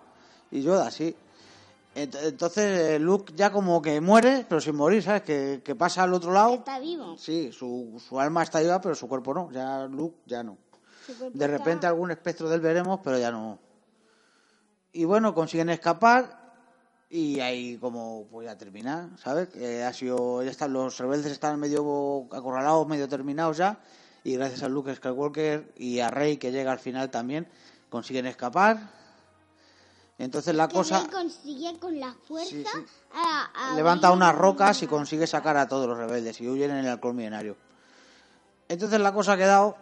y 0.51 0.61
Yoda, 0.61 0.91
sí. 0.91 1.15
Ent- 1.95 2.17
Entonces 2.23 2.79
eh, 2.91 2.99
Luke 2.99 3.33
ya 3.35 3.51
como 3.51 3.81
que 3.81 3.99
muere, 3.99 4.45
pero 4.47 4.61
sin 4.61 4.75
morir, 4.75 5.01
¿sabes? 5.03 5.23
Que, 5.23 5.61
que 5.63 5.75
pasa 5.75 6.03
al 6.03 6.13
otro 6.13 6.31
lado. 6.31 6.53
Está 6.55 6.79
vivo. 6.79 7.17
Sí, 7.17 7.51
su, 7.51 8.01
su 8.07 8.19
alma 8.19 8.43
está 8.43 8.59
viva, 8.59 8.79
pero 8.79 8.95
su 8.95 9.07
cuerpo 9.07 9.33
no. 9.33 9.51
Ya 9.51 9.85
Luke 9.87 10.17
ya 10.25 10.43
no. 10.43 10.57
De 11.07 11.27
está- 11.27 11.47
repente 11.47 11.87
algún 11.87 12.11
espectro 12.11 12.47
del 12.49 12.61
veremos, 12.61 12.99
pero 13.03 13.17
ya 13.17 13.31
no. 13.31 13.59
Y 14.93 15.05
bueno, 15.05 15.33
consiguen 15.33 15.69
escapar 15.69 16.39
y 17.09 17.39
ahí 17.41 17.77
como 17.77 18.25
pues 18.31 18.45
ya 18.47 18.57
termina, 18.57 19.09
¿sabes? 19.21 19.49
Ha 19.85 19.91
sido, 19.93 20.43
ya 20.43 20.51
están, 20.51 20.71
los 20.73 20.97
rebeldes 20.97 21.31
están 21.31 21.59
medio 21.59 22.27
acorralados, 22.31 22.87
medio 22.87 23.07
terminados 23.09 23.57
ya 23.57 23.79
y 24.23 24.33
gracias 24.35 24.63
a 24.63 24.69
Luke 24.69 24.93
Skywalker 24.95 25.73
y 25.77 25.99
a 25.99 26.09
Rey 26.09 26.37
que 26.37 26.51
llega 26.51 26.71
al 26.71 26.79
final 26.79 27.09
también 27.09 27.47
consiguen 27.91 28.25
escapar. 28.25 28.79
Entonces 30.17 30.55
la 30.55 30.67
que 30.67 30.75
cosa 30.75 30.99
Rey 31.01 31.07
consigue 31.09 31.77
con 31.79 31.99
la 31.99 32.13
fuerza 32.27 32.49
Sí, 32.49 32.63
sí. 32.63 32.85
a- 33.13 33.71
a 33.71 33.75
levanta 33.75 34.11
unas 34.11 34.29
una- 34.33 34.39
rocas 34.39 34.81
y 34.81 34.87
consigue 34.87 35.27
sacar 35.27 35.57
a 35.57 35.67
todos 35.67 35.87
los 35.87 35.97
rebeldes 35.97 36.39
y 36.41 36.47
huyen 36.47 36.71
en 36.71 36.77
el 36.77 36.87
alcohol 36.87 37.13
milenario. 37.13 37.55
Entonces 38.69 38.99
la 38.99 39.13
cosa 39.13 39.33
ha 39.33 39.37
quedado 39.37 39.75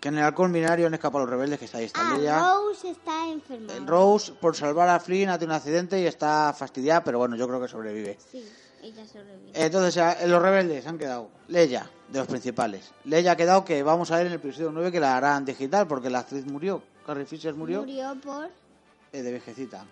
que 0.00 0.08
en 0.08 0.18
el 0.18 0.24
alcohol 0.24 0.48
milenario 0.48 0.86
han 0.86 0.94
escapado 0.94 1.20
los 1.24 1.30
rebeldes 1.30 1.58
que 1.58 1.66
está 1.66 1.78
ahí 1.78 1.84
está 1.84 2.00
Ah, 2.10 2.16
Leia. 2.16 2.38
Rose 2.40 2.90
está 2.90 3.28
enferma. 3.28 3.72
Rose, 3.86 4.32
por 4.32 4.56
salvar 4.56 4.88
a 4.88 4.98
Flynn, 4.98 5.28
ha 5.28 5.38
tenido 5.38 5.52
un 5.54 5.58
accidente 5.58 6.00
y 6.00 6.06
está 6.06 6.52
fastidiada, 6.58 7.04
pero 7.04 7.18
bueno, 7.18 7.36
yo 7.36 7.46
creo 7.46 7.60
que 7.60 7.68
sobrevive. 7.68 8.18
Sí, 8.32 8.50
ella 8.82 9.06
sobrevive. 9.06 9.52
Entonces, 9.54 9.96
eh, 9.96 10.26
los 10.26 10.42
rebeldes 10.42 10.86
han 10.86 10.98
quedado 10.98 11.30
Leia, 11.48 11.88
de 12.08 12.18
los 12.18 12.28
principales. 12.28 12.90
Leia 13.04 13.32
ha 13.32 13.36
quedado 13.36 13.64
que 13.64 13.82
vamos 13.82 14.10
a 14.10 14.16
ver 14.16 14.26
en 14.26 14.32
el 14.32 14.38
episodio 14.38 14.70
9 14.72 14.92
que 14.92 15.00
la 15.00 15.16
harán 15.16 15.44
digital, 15.44 15.86
porque 15.86 16.10
la 16.10 16.20
actriz 16.20 16.44
murió. 16.46 16.82
Carrie 17.06 17.24
Fisher 17.26 17.54
murió 17.54 17.80
Murió 17.80 18.14
por, 18.22 18.48
eh, 19.12 19.22
de 19.22 19.32
vejecita. 19.32 19.84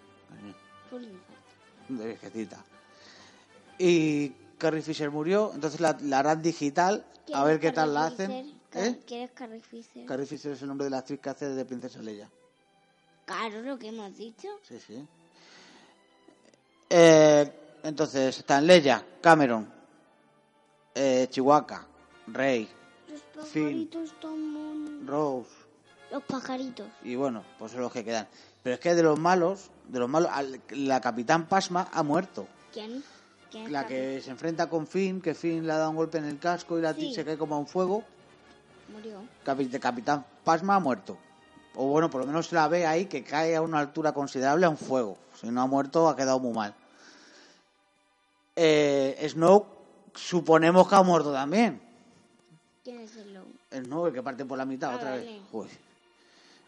por. 0.90 1.00
De 1.00 2.06
vejecita. 2.06 2.64
Y 3.78 4.30
Carrie 4.58 4.82
Fisher 4.82 5.10
murió, 5.10 5.50
entonces 5.54 5.80
la, 5.80 5.96
la 6.02 6.18
harán 6.18 6.42
digital, 6.42 7.04
a 7.04 7.24
¿Quién 7.26 7.44
ver 7.44 7.60
qué 7.60 7.72
tal 7.72 7.94
la 7.94 8.06
hacen. 8.06 8.30
Fisher? 8.30 8.86
¿Eh? 8.86 9.00
¿Quién 9.06 9.22
es 9.22 9.30
Carrie 9.32 9.60
Fisher? 9.60 10.04
Carrie 10.06 10.26
Fisher 10.26 10.52
es 10.52 10.62
el 10.62 10.68
nombre 10.68 10.84
de 10.84 10.90
la 10.90 10.98
actriz 10.98 11.18
que 11.20 11.30
hace 11.30 11.48
de 11.48 11.64
Princesa 11.64 12.00
Leia. 12.00 12.28
Claro, 13.24 13.62
lo 13.62 13.78
que 13.78 13.88
hemos 13.88 14.16
dicho. 14.16 14.48
Sí, 14.68 14.78
sí. 14.86 15.04
Eh, 16.92 17.29
entonces 17.90 18.38
están 18.38 18.66
Leia, 18.66 19.04
Cameron, 19.20 19.68
eh, 20.94 21.26
Chihuahua, 21.30 21.86
Rey, 22.26 22.68
Los 23.36 23.48
Fin. 23.48 23.62
pajaritos 23.88 24.02
están 24.12 24.52
monos. 24.52 25.06
Rose 25.06 25.50
Los 26.10 26.22
pajaritos. 26.24 26.86
y 27.02 27.14
bueno, 27.16 27.42
pues 27.58 27.72
son 27.72 27.80
los 27.82 27.92
que 27.92 28.04
quedan. 28.04 28.26
Pero 28.62 28.74
es 28.74 28.80
que 28.80 28.94
de 28.94 29.02
los 29.02 29.18
malos, 29.18 29.70
de 29.88 29.98
los 29.98 30.08
malos, 30.08 30.30
al- 30.32 30.60
la 30.70 31.00
Capitán 31.00 31.46
Pasma 31.46 31.88
ha 31.92 32.02
muerto. 32.02 32.46
¿Quién? 32.72 33.02
¿Quién 33.50 33.66
es 33.66 33.72
La 33.72 33.86
que 33.86 34.20
se 34.22 34.30
enfrenta 34.30 34.68
con 34.68 34.86
Finn, 34.86 35.20
que 35.20 35.34
Finn 35.34 35.66
le 35.66 35.72
ha 35.72 35.78
dado 35.78 35.90
un 35.90 35.96
golpe 35.96 36.18
en 36.18 36.24
el 36.26 36.38
casco 36.38 36.78
y 36.78 36.82
la 36.82 36.94
Sí. 36.94 37.12
se 37.14 37.24
cae 37.24 37.36
como 37.38 37.54
a 37.56 37.58
un 37.58 37.66
fuego. 37.66 38.04
Murió. 38.92 39.22
Capi- 39.44 39.78
Capitán 39.80 40.24
Pasma 40.44 40.76
ha 40.76 40.80
muerto. 40.80 41.18
O 41.74 41.86
bueno, 41.86 42.10
por 42.10 42.20
lo 42.20 42.26
menos 42.26 42.46
se 42.48 42.54
la 42.56 42.68
ve 42.68 42.86
ahí 42.86 43.06
que 43.06 43.22
cae 43.24 43.54
a 43.56 43.62
una 43.62 43.78
altura 43.78 44.12
considerable 44.12 44.66
a 44.66 44.70
un 44.70 44.76
fuego. 44.76 45.16
Si 45.40 45.48
no 45.48 45.62
ha 45.62 45.66
muerto, 45.66 46.08
ha 46.08 46.16
quedado 46.16 46.38
muy 46.40 46.52
mal. 46.52 46.74
Eh, 48.56 49.26
Snoke, 49.30 49.66
suponemos 50.14 50.88
que 50.88 50.94
ha 50.94 51.02
muerto 51.02 51.32
también. 51.32 51.80
¿Quién 52.84 53.00
es 53.00 53.16
el 53.16 53.34
lobo? 53.34 53.46
Snoke, 53.72 54.08
el 54.08 54.14
que 54.14 54.22
parte 54.22 54.44
por 54.44 54.58
la 54.58 54.64
mitad 54.64 54.92
Ah, 54.92 54.96
otra 54.96 55.10
vez. 55.16 55.28
Joder. 55.52 55.70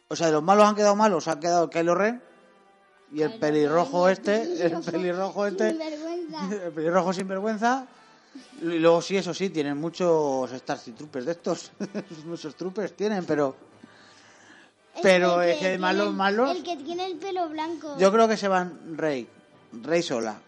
O 0.09 0.17
sea, 0.17 0.27
de 0.27 0.33
los 0.35 0.43
malos 0.43 0.67
han 0.67 0.75
quedado 0.77 0.95
malos. 0.97 1.27
Ha 1.29 1.41
quedado 1.41 1.69
Kylo 1.71 1.95
Ren 1.95 2.23
y 3.13 3.23
el 3.23 3.39
pelirrojo 3.39 4.09
este, 4.09 4.65
el 4.67 4.81
pelirrojo 4.81 5.47
este, 5.47 5.69
el 6.67 6.73
pelirrojo 6.73 7.13
sinvergüenza. 7.13 7.87
Y 8.63 8.79
luego 8.79 9.03
sí, 9.03 9.17
eso 9.17 9.35
sí, 9.35 9.51
tienen 9.51 9.77
muchos 9.79 10.51
Starship 10.51 10.93
Troopers 10.95 11.27
de 11.27 11.33
estos. 11.33 11.73
muchos 12.27 12.55
troopers 12.57 12.95
tienen, 12.95 13.27
pero 13.27 13.55
Pero 15.03 15.43
el 15.43 15.51
es 15.51 15.59
que 15.59 15.75
el- 15.75 15.81
malos- 15.81 16.57
El 16.57 16.63
que 16.63 16.77
tiene 16.77 17.07
el 17.07 17.17
pelo 17.17 17.49
blanco. 17.49 17.97
yo 17.99 18.11
creo 18.13 18.29
que 18.29 18.37
se 18.39 18.49
van 18.49 18.97
Rey, 18.97 19.27
Rey 19.83 20.03
sola. 20.03 20.39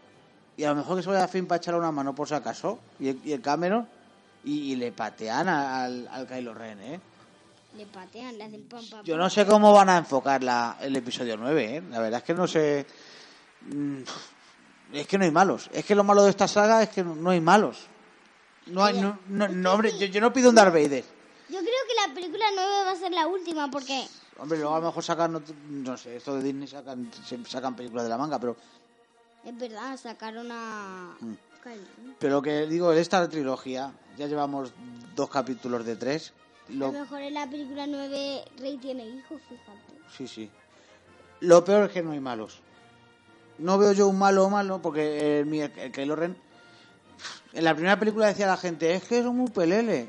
Y 0.56 0.64
a 0.64 0.70
lo 0.70 0.76
mejor 0.76 0.96
que 0.96 1.02
se 1.02 1.08
vaya 1.10 1.24
a 1.24 1.28
fin 1.28 1.46
para 1.46 1.58
echarle 1.58 1.80
una 1.80 1.90
mano 1.92 2.14
por 2.14 2.28
si 2.28 2.34
acaso. 2.34 2.78
Y 3.00 3.08
el, 3.08 3.20
y 3.24 3.32
el 3.32 3.40
Cameron. 3.40 3.88
Y, 4.44 4.72
y 4.72 4.76
le 4.76 4.92
patean 4.92 5.48
al, 5.48 6.06
al 6.08 6.26
Kylo 6.26 6.54
Ren, 6.54 6.80
¿eh? 6.80 7.00
Le 7.76 7.86
patean, 7.86 8.38
le 8.38 8.44
hacen 8.44 8.68
pam, 8.68 8.84
pam, 8.88 9.04
Yo 9.04 9.16
no 9.16 9.28
sé 9.30 9.46
cómo 9.46 9.72
van 9.72 9.88
a 9.88 9.96
enfocar 9.96 10.44
la, 10.44 10.76
el 10.80 10.94
episodio 10.94 11.36
9, 11.36 11.76
¿eh? 11.76 11.82
La 11.90 11.98
verdad 11.98 12.18
es 12.18 12.24
que 12.24 12.34
no 12.34 12.46
sé... 12.46 12.86
Mm, 13.62 14.02
Es 14.92 15.06
que 15.08 15.18
no 15.18 15.24
hay 15.24 15.30
malos. 15.32 15.68
Es 15.72 15.84
que 15.84 15.94
lo 15.94 16.04
malo 16.04 16.22
de 16.22 16.30
esta 16.30 16.46
saga 16.46 16.82
es 16.82 16.90
que 16.90 17.02
no, 17.02 17.30
hay 17.30 17.40
malos. 17.40 17.86
No 18.66 18.84
hay... 18.84 19.00
No, 19.00 19.18
no, 19.28 19.48
no, 19.48 19.72
hombre, 19.72 19.98
yo, 19.98 20.06
yo 20.06 20.20
no 20.20 20.32
pido 20.32 20.50
un 20.50 20.54
Darth 20.54 20.72
Vader. 20.72 21.04
Yo 21.48 21.58
creo 21.58 21.62
que 21.64 22.08
la 22.08 22.14
película 22.14 22.44
9 22.54 22.70
va 22.86 22.90
a 22.92 22.96
ser 22.96 23.10
la 23.12 23.26
última 23.26 23.70
porque 23.70 24.06
Hombre, 24.38 24.58
luego 24.58 24.74
a 24.74 24.80
lo 24.80 24.86
mejor 24.86 25.02
sacan... 25.02 25.42
No 25.68 25.96
sé, 25.96 26.16
esto 26.16 26.36
de 26.36 26.42
Disney 26.44 26.68
sacan, 26.68 27.10
sacan 27.48 27.74
películas 27.74 28.04
de 28.04 28.10
la 28.10 28.18
manga, 28.18 28.38
pero... 28.38 28.56
es 29.44 29.58
verdad, 29.58 29.96
sacaron 29.96 30.48
a... 30.50 31.16
Mm. 31.20 31.34
Pero 32.18 32.42
que 32.42 32.66
digo, 32.66 32.92
esta 32.92 33.26
trilogía, 33.28 33.92
ya 34.18 34.26
llevamos 34.26 34.72
dos 35.14 35.30
capítulos 35.30 35.84
de 35.86 35.96
tres. 35.96 36.32
A 36.68 36.72
Lo, 36.72 36.92
lo 36.92 37.00
mejor 37.00 37.22
en 37.22 37.34
la 37.34 37.48
película 37.48 37.86
9 37.86 38.44
Rey 38.58 38.76
tiene 38.78 39.06
hijos, 39.06 39.40
fíjate. 39.48 39.94
sí, 40.16 40.28
sí. 40.28 40.50
Lo 41.40 41.64
peor 41.64 41.84
es 41.86 41.90
que 41.92 42.02
no 42.02 42.12
hay 42.12 42.20
malos. 42.20 42.60
No 43.58 43.78
veo 43.78 43.92
yo 43.92 44.08
un 44.08 44.18
malo 44.18 44.44
o 44.44 44.50
malo, 44.50 44.80
porque 44.82 45.40
el, 45.40 45.46
mi- 45.46 45.60
el 45.60 45.92
Kylo 45.92 46.16
Ren... 46.16 46.36
En 47.52 47.64
la 47.64 47.74
primera 47.74 47.98
película 47.98 48.26
decía 48.26 48.46
la 48.46 48.56
gente, 48.56 48.94
es 48.94 49.04
que 49.04 49.18
es 49.20 49.24
muy 49.24 49.48
pelele. 49.50 50.08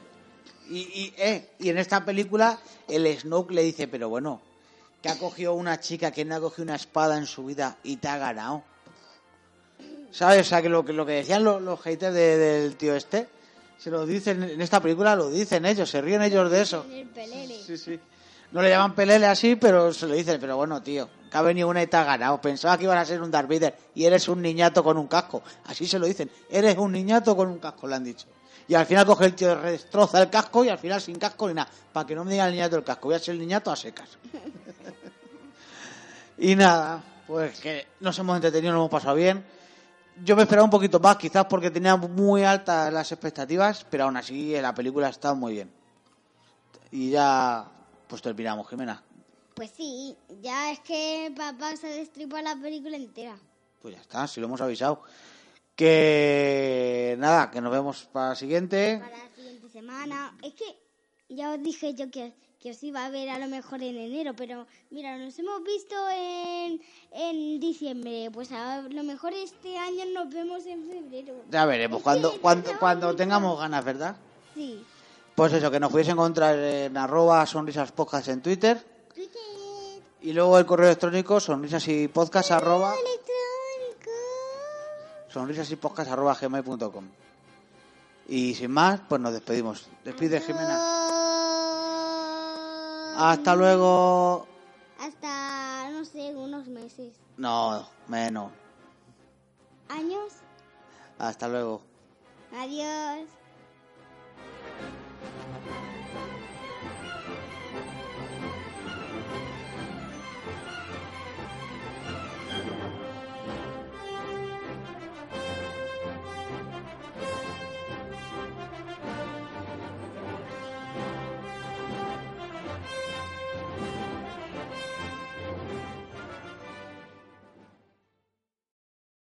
Y, 0.70 0.80
y, 0.80 1.14
eh, 1.18 1.52
y 1.60 1.70
en 1.70 1.78
esta 1.78 2.04
película 2.04 2.60
el 2.88 3.06
Snoke 3.18 3.52
le 3.52 3.62
dice, 3.64 3.88
pero 3.88 4.10
bueno, 4.10 4.42
que 5.02 5.10
ha 5.10 5.18
cogido 5.20 5.54
una 5.54 5.80
chica 5.80 6.12
que 6.12 6.26
no 6.26 6.36
ha 6.36 6.40
cogido 6.40 6.64
una 6.64 6.76
espada 6.76 7.18
en 7.18 7.28
su 7.28 7.46
vida 7.46 7.78
y 7.84 7.98
te 7.98 8.08
ha 8.08 8.18
ganado. 8.18 8.64
¿Sabes? 10.16 10.48
O 10.48 10.50
sea, 10.50 10.62
que 10.62 10.70
lo, 10.70 10.86
que 10.86 10.94
lo 10.94 11.06
que 11.06 11.12
decían 11.12 11.44
los, 11.44 11.62
los 11.62 11.80
haters 11.82 12.14
de- 12.14 12.38
del 12.38 12.76
tío 12.78 12.96
este, 12.96 13.28
se 13.78 13.92
lo 13.92 14.06
dicen, 14.06 14.42
en 14.44 14.62
esta 14.62 14.80
película 14.82 15.14
lo 15.16 15.30
dicen 15.30 15.66
ellos, 15.66 15.90
se 15.90 16.02
ríen 16.02 16.22
ellos 16.22 16.50
de 16.50 16.62
eso. 16.62 16.86
El 16.90 17.08
pelele. 17.10 17.62
Sí, 17.62 17.78
sí. 17.78 18.00
No 18.54 18.62
le 18.62 18.70
llaman 18.70 18.96
pelele 18.96 19.26
así, 19.26 19.58
pero 19.58 19.92
se 19.94 20.08
lo 20.08 20.14
dicen. 20.14 20.40
Pero 20.40 20.56
bueno, 20.56 20.82
tío, 20.82 21.10
que 21.30 21.38
ha 21.38 21.42
venido 21.42 21.68
una 21.68 21.84
y 21.84 21.88
te 21.88 21.98
ha 21.98 22.06
ganado. 22.06 22.40
Pensaba 22.40 22.78
que 22.78 22.86
iban 22.86 22.98
a 22.98 23.04
ser 23.04 23.22
un 23.22 23.30
Darth 23.30 23.50
Vader 23.50 23.76
y 23.94 24.06
eres 24.06 24.30
un 24.30 24.42
niñato 24.42 24.82
con 24.86 24.98
un 24.98 25.08
casco. 25.08 25.44
Así 25.66 25.86
se 25.86 26.00
lo 26.00 26.06
dicen. 26.06 26.32
Eres 26.50 26.78
un 26.78 26.94
niñato 26.94 27.36
con 27.36 27.50
un 27.50 27.60
casco, 27.60 27.86
le 27.86 27.96
han 27.96 28.06
dicho. 28.06 28.26
Y 28.70 28.76
al 28.76 28.86
final 28.86 29.06
coge 29.06 29.26
el 29.26 29.36
tío, 29.36 29.54
destroza 29.58 30.22
el 30.22 30.30
casco 30.30 30.64
y 30.64 30.70
al 30.70 30.80
final 30.80 31.02
sin 31.02 31.18
casco 31.20 31.50
ni 31.50 31.56
nada. 31.56 31.70
Para 31.92 32.08
que 32.08 32.16
no 32.16 32.24
me 32.24 32.32
diga 32.32 32.46
el 32.46 32.54
niñato 32.54 32.78
del 32.78 32.86
casco. 32.86 33.10
Voy 33.10 33.16
a 33.16 33.20
ser 33.20 33.34
el 33.34 33.40
niñato 33.42 33.70
a 33.70 33.76
secas. 33.76 34.08
y 36.38 36.56
nada, 36.56 37.04
pues 37.28 37.60
que 37.60 37.88
nos 38.00 38.18
hemos 38.20 38.36
entretenido, 38.38 38.72
nos 38.74 38.80
hemos 38.80 38.92
pasado 38.92 39.16
bien. 39.16 39.44
Yo 40.24 40.36
me 40.36 40.44
esperaba 40.44 40.64
un 40.64 40.72
poquito 40.72 41.00
más, 41.00 41.18
quizás 41.18 41.46
porque 41.46 41.70
tenía 41.70 41.98
muy 41.98 42.44
altas 42.44 42.92
las 42.92 43.12
expectativas, 43.12 43.86
pero 43.90 44.06
aún 44.06 44.16
así 44.18 44.54
la 44.62 44.74
película 44.74 45.10
está 45.10 45.34
muy 45.34 45.54
bien. 45.54 45.72
Y 46.92 47.10
ya, 47.10 47.70
pues 48.08 48.22
terminamos, 48.22 48.70
Jimena. 48.70 49.04
Pues 49.56 49.72
sí, 49.72 50.16
ya 50.42 50.72
es 50.72 50.80
que 50.80 51.34
papá 51.36 51.76
se 51.76 51.88
destripa 51.88 52.42
la 52.42 52.56
película 52.56 52.96
entera. 52.96 53.38
Pues 53.82 53.96
ya 53.96 54.02
está, 54.02 54.28
si 54.28 54.40
lo 54.40 54.48
hemos 54.48 54.62
avisado. 54.62 55.02
Que 55.76 57.16
nada, 57.20 57.52
que 57.52 57.60
nos 57.60 57.72
vemos 57.72 58.08
para 58.12 58.30
la 58.30 58.36
siguiente. 58.36 59.00
Para 59.02 59.18
la 59.18 59.36
siguiente 59.36 59.70
semana. 59.70 60.38
Es 60.42 60.54
que 60.54 60.78
ya 61.30 61.52
os 61.52 61.62
dije 61.62 61.94
yo 61.94 62.10
que, 62.10 62.34
que 62.66 62.72
os 62.72 62.82
iba 62.82 63.06
a 63.06 63.12
ver 63.12 63.30
a 63.30 63.38
lo 63.38 63.48
mejor 63.48 63.84
en 63.84 63.96
enero, 63.96 64.34
pero 64.36 64.66
mira, 64.90 65.20
nos 65.20 65.38
hemos 65.38 65.62
visto 65.64 65.94
en, 66.10 66.82
en 67.12 67.60
diciembre. 67.60 68.32
Pues 68.34 68.52
a 68.52 68.82
lo 68.82 69.04
mejor 69.04 69.34
este 69.34 69.78
año 69.78 70.04
nos 70.12 70.34
vemos 70.34 70.66
en 70.66 70.90
febrero. 70.90 71.44
Ya 71.52 71.64
veremos, 71.68 72.02
cuando, 72.02 72.42
cuando, 72.42 72.72
cuando 72.80 73.16
tengamos 73.16 73.60
ganas, 73.60 73.86
¿verdad? 73.86 74.16
Sí. 74.56 74.84
Pues 75.36 75.54
eso, 75.54 75.70
que 75.70 75.80
nos 75.80 75.92
podéis 75.92 76.10
encontrar 76.10 76.58
en 76.58 76.98
arroba 76.98 77.46
sonrisas 77.46 77.92
podcast 77.92 78.30
en 78.30 78.42
Twitter. 78.42 78.84
Twitter. 79.14 79.42
Y 80.24 80.34
luego 80.34 80.58
el 80.58 80.66
correo 80.66 80.88
electrónico 80.88 81.40
sonrisas 81.40 81.88
y 81.88 82.08
podcast 82.08 82.50
arroba, 82.50 82.96
Electrónico. 82.96 84.12
sonrisas 85.30 85.70
y 85.70 85.76
podcast 85.76 86.10
arroba 86.10 86.34
gmail.com. 86.34 87.06
Y 88.28 88.56
sin 88.56 88.72
más, 88.72 89.02
pues 89.08 89.22
nos 89.22 89.34
despedimos. 89.34 89.86
Despide, 90.04 90.42
Jimena. 90.42 90.95
Hasta 93.16 93.56
luego. 93.56 94.48
Hasta, 95.00 95.90
no 95.92 96.06
sé, 96.06 96.36
unos 96.36 96.68
meses. 96.68 97.14
No, 97.38 97.88
menos. 98.08 98.52
¿Años? 99.90 100.34
Hasta 101.18 101.48
luego. 101.48 101.82
Adiós. 102.54 103.28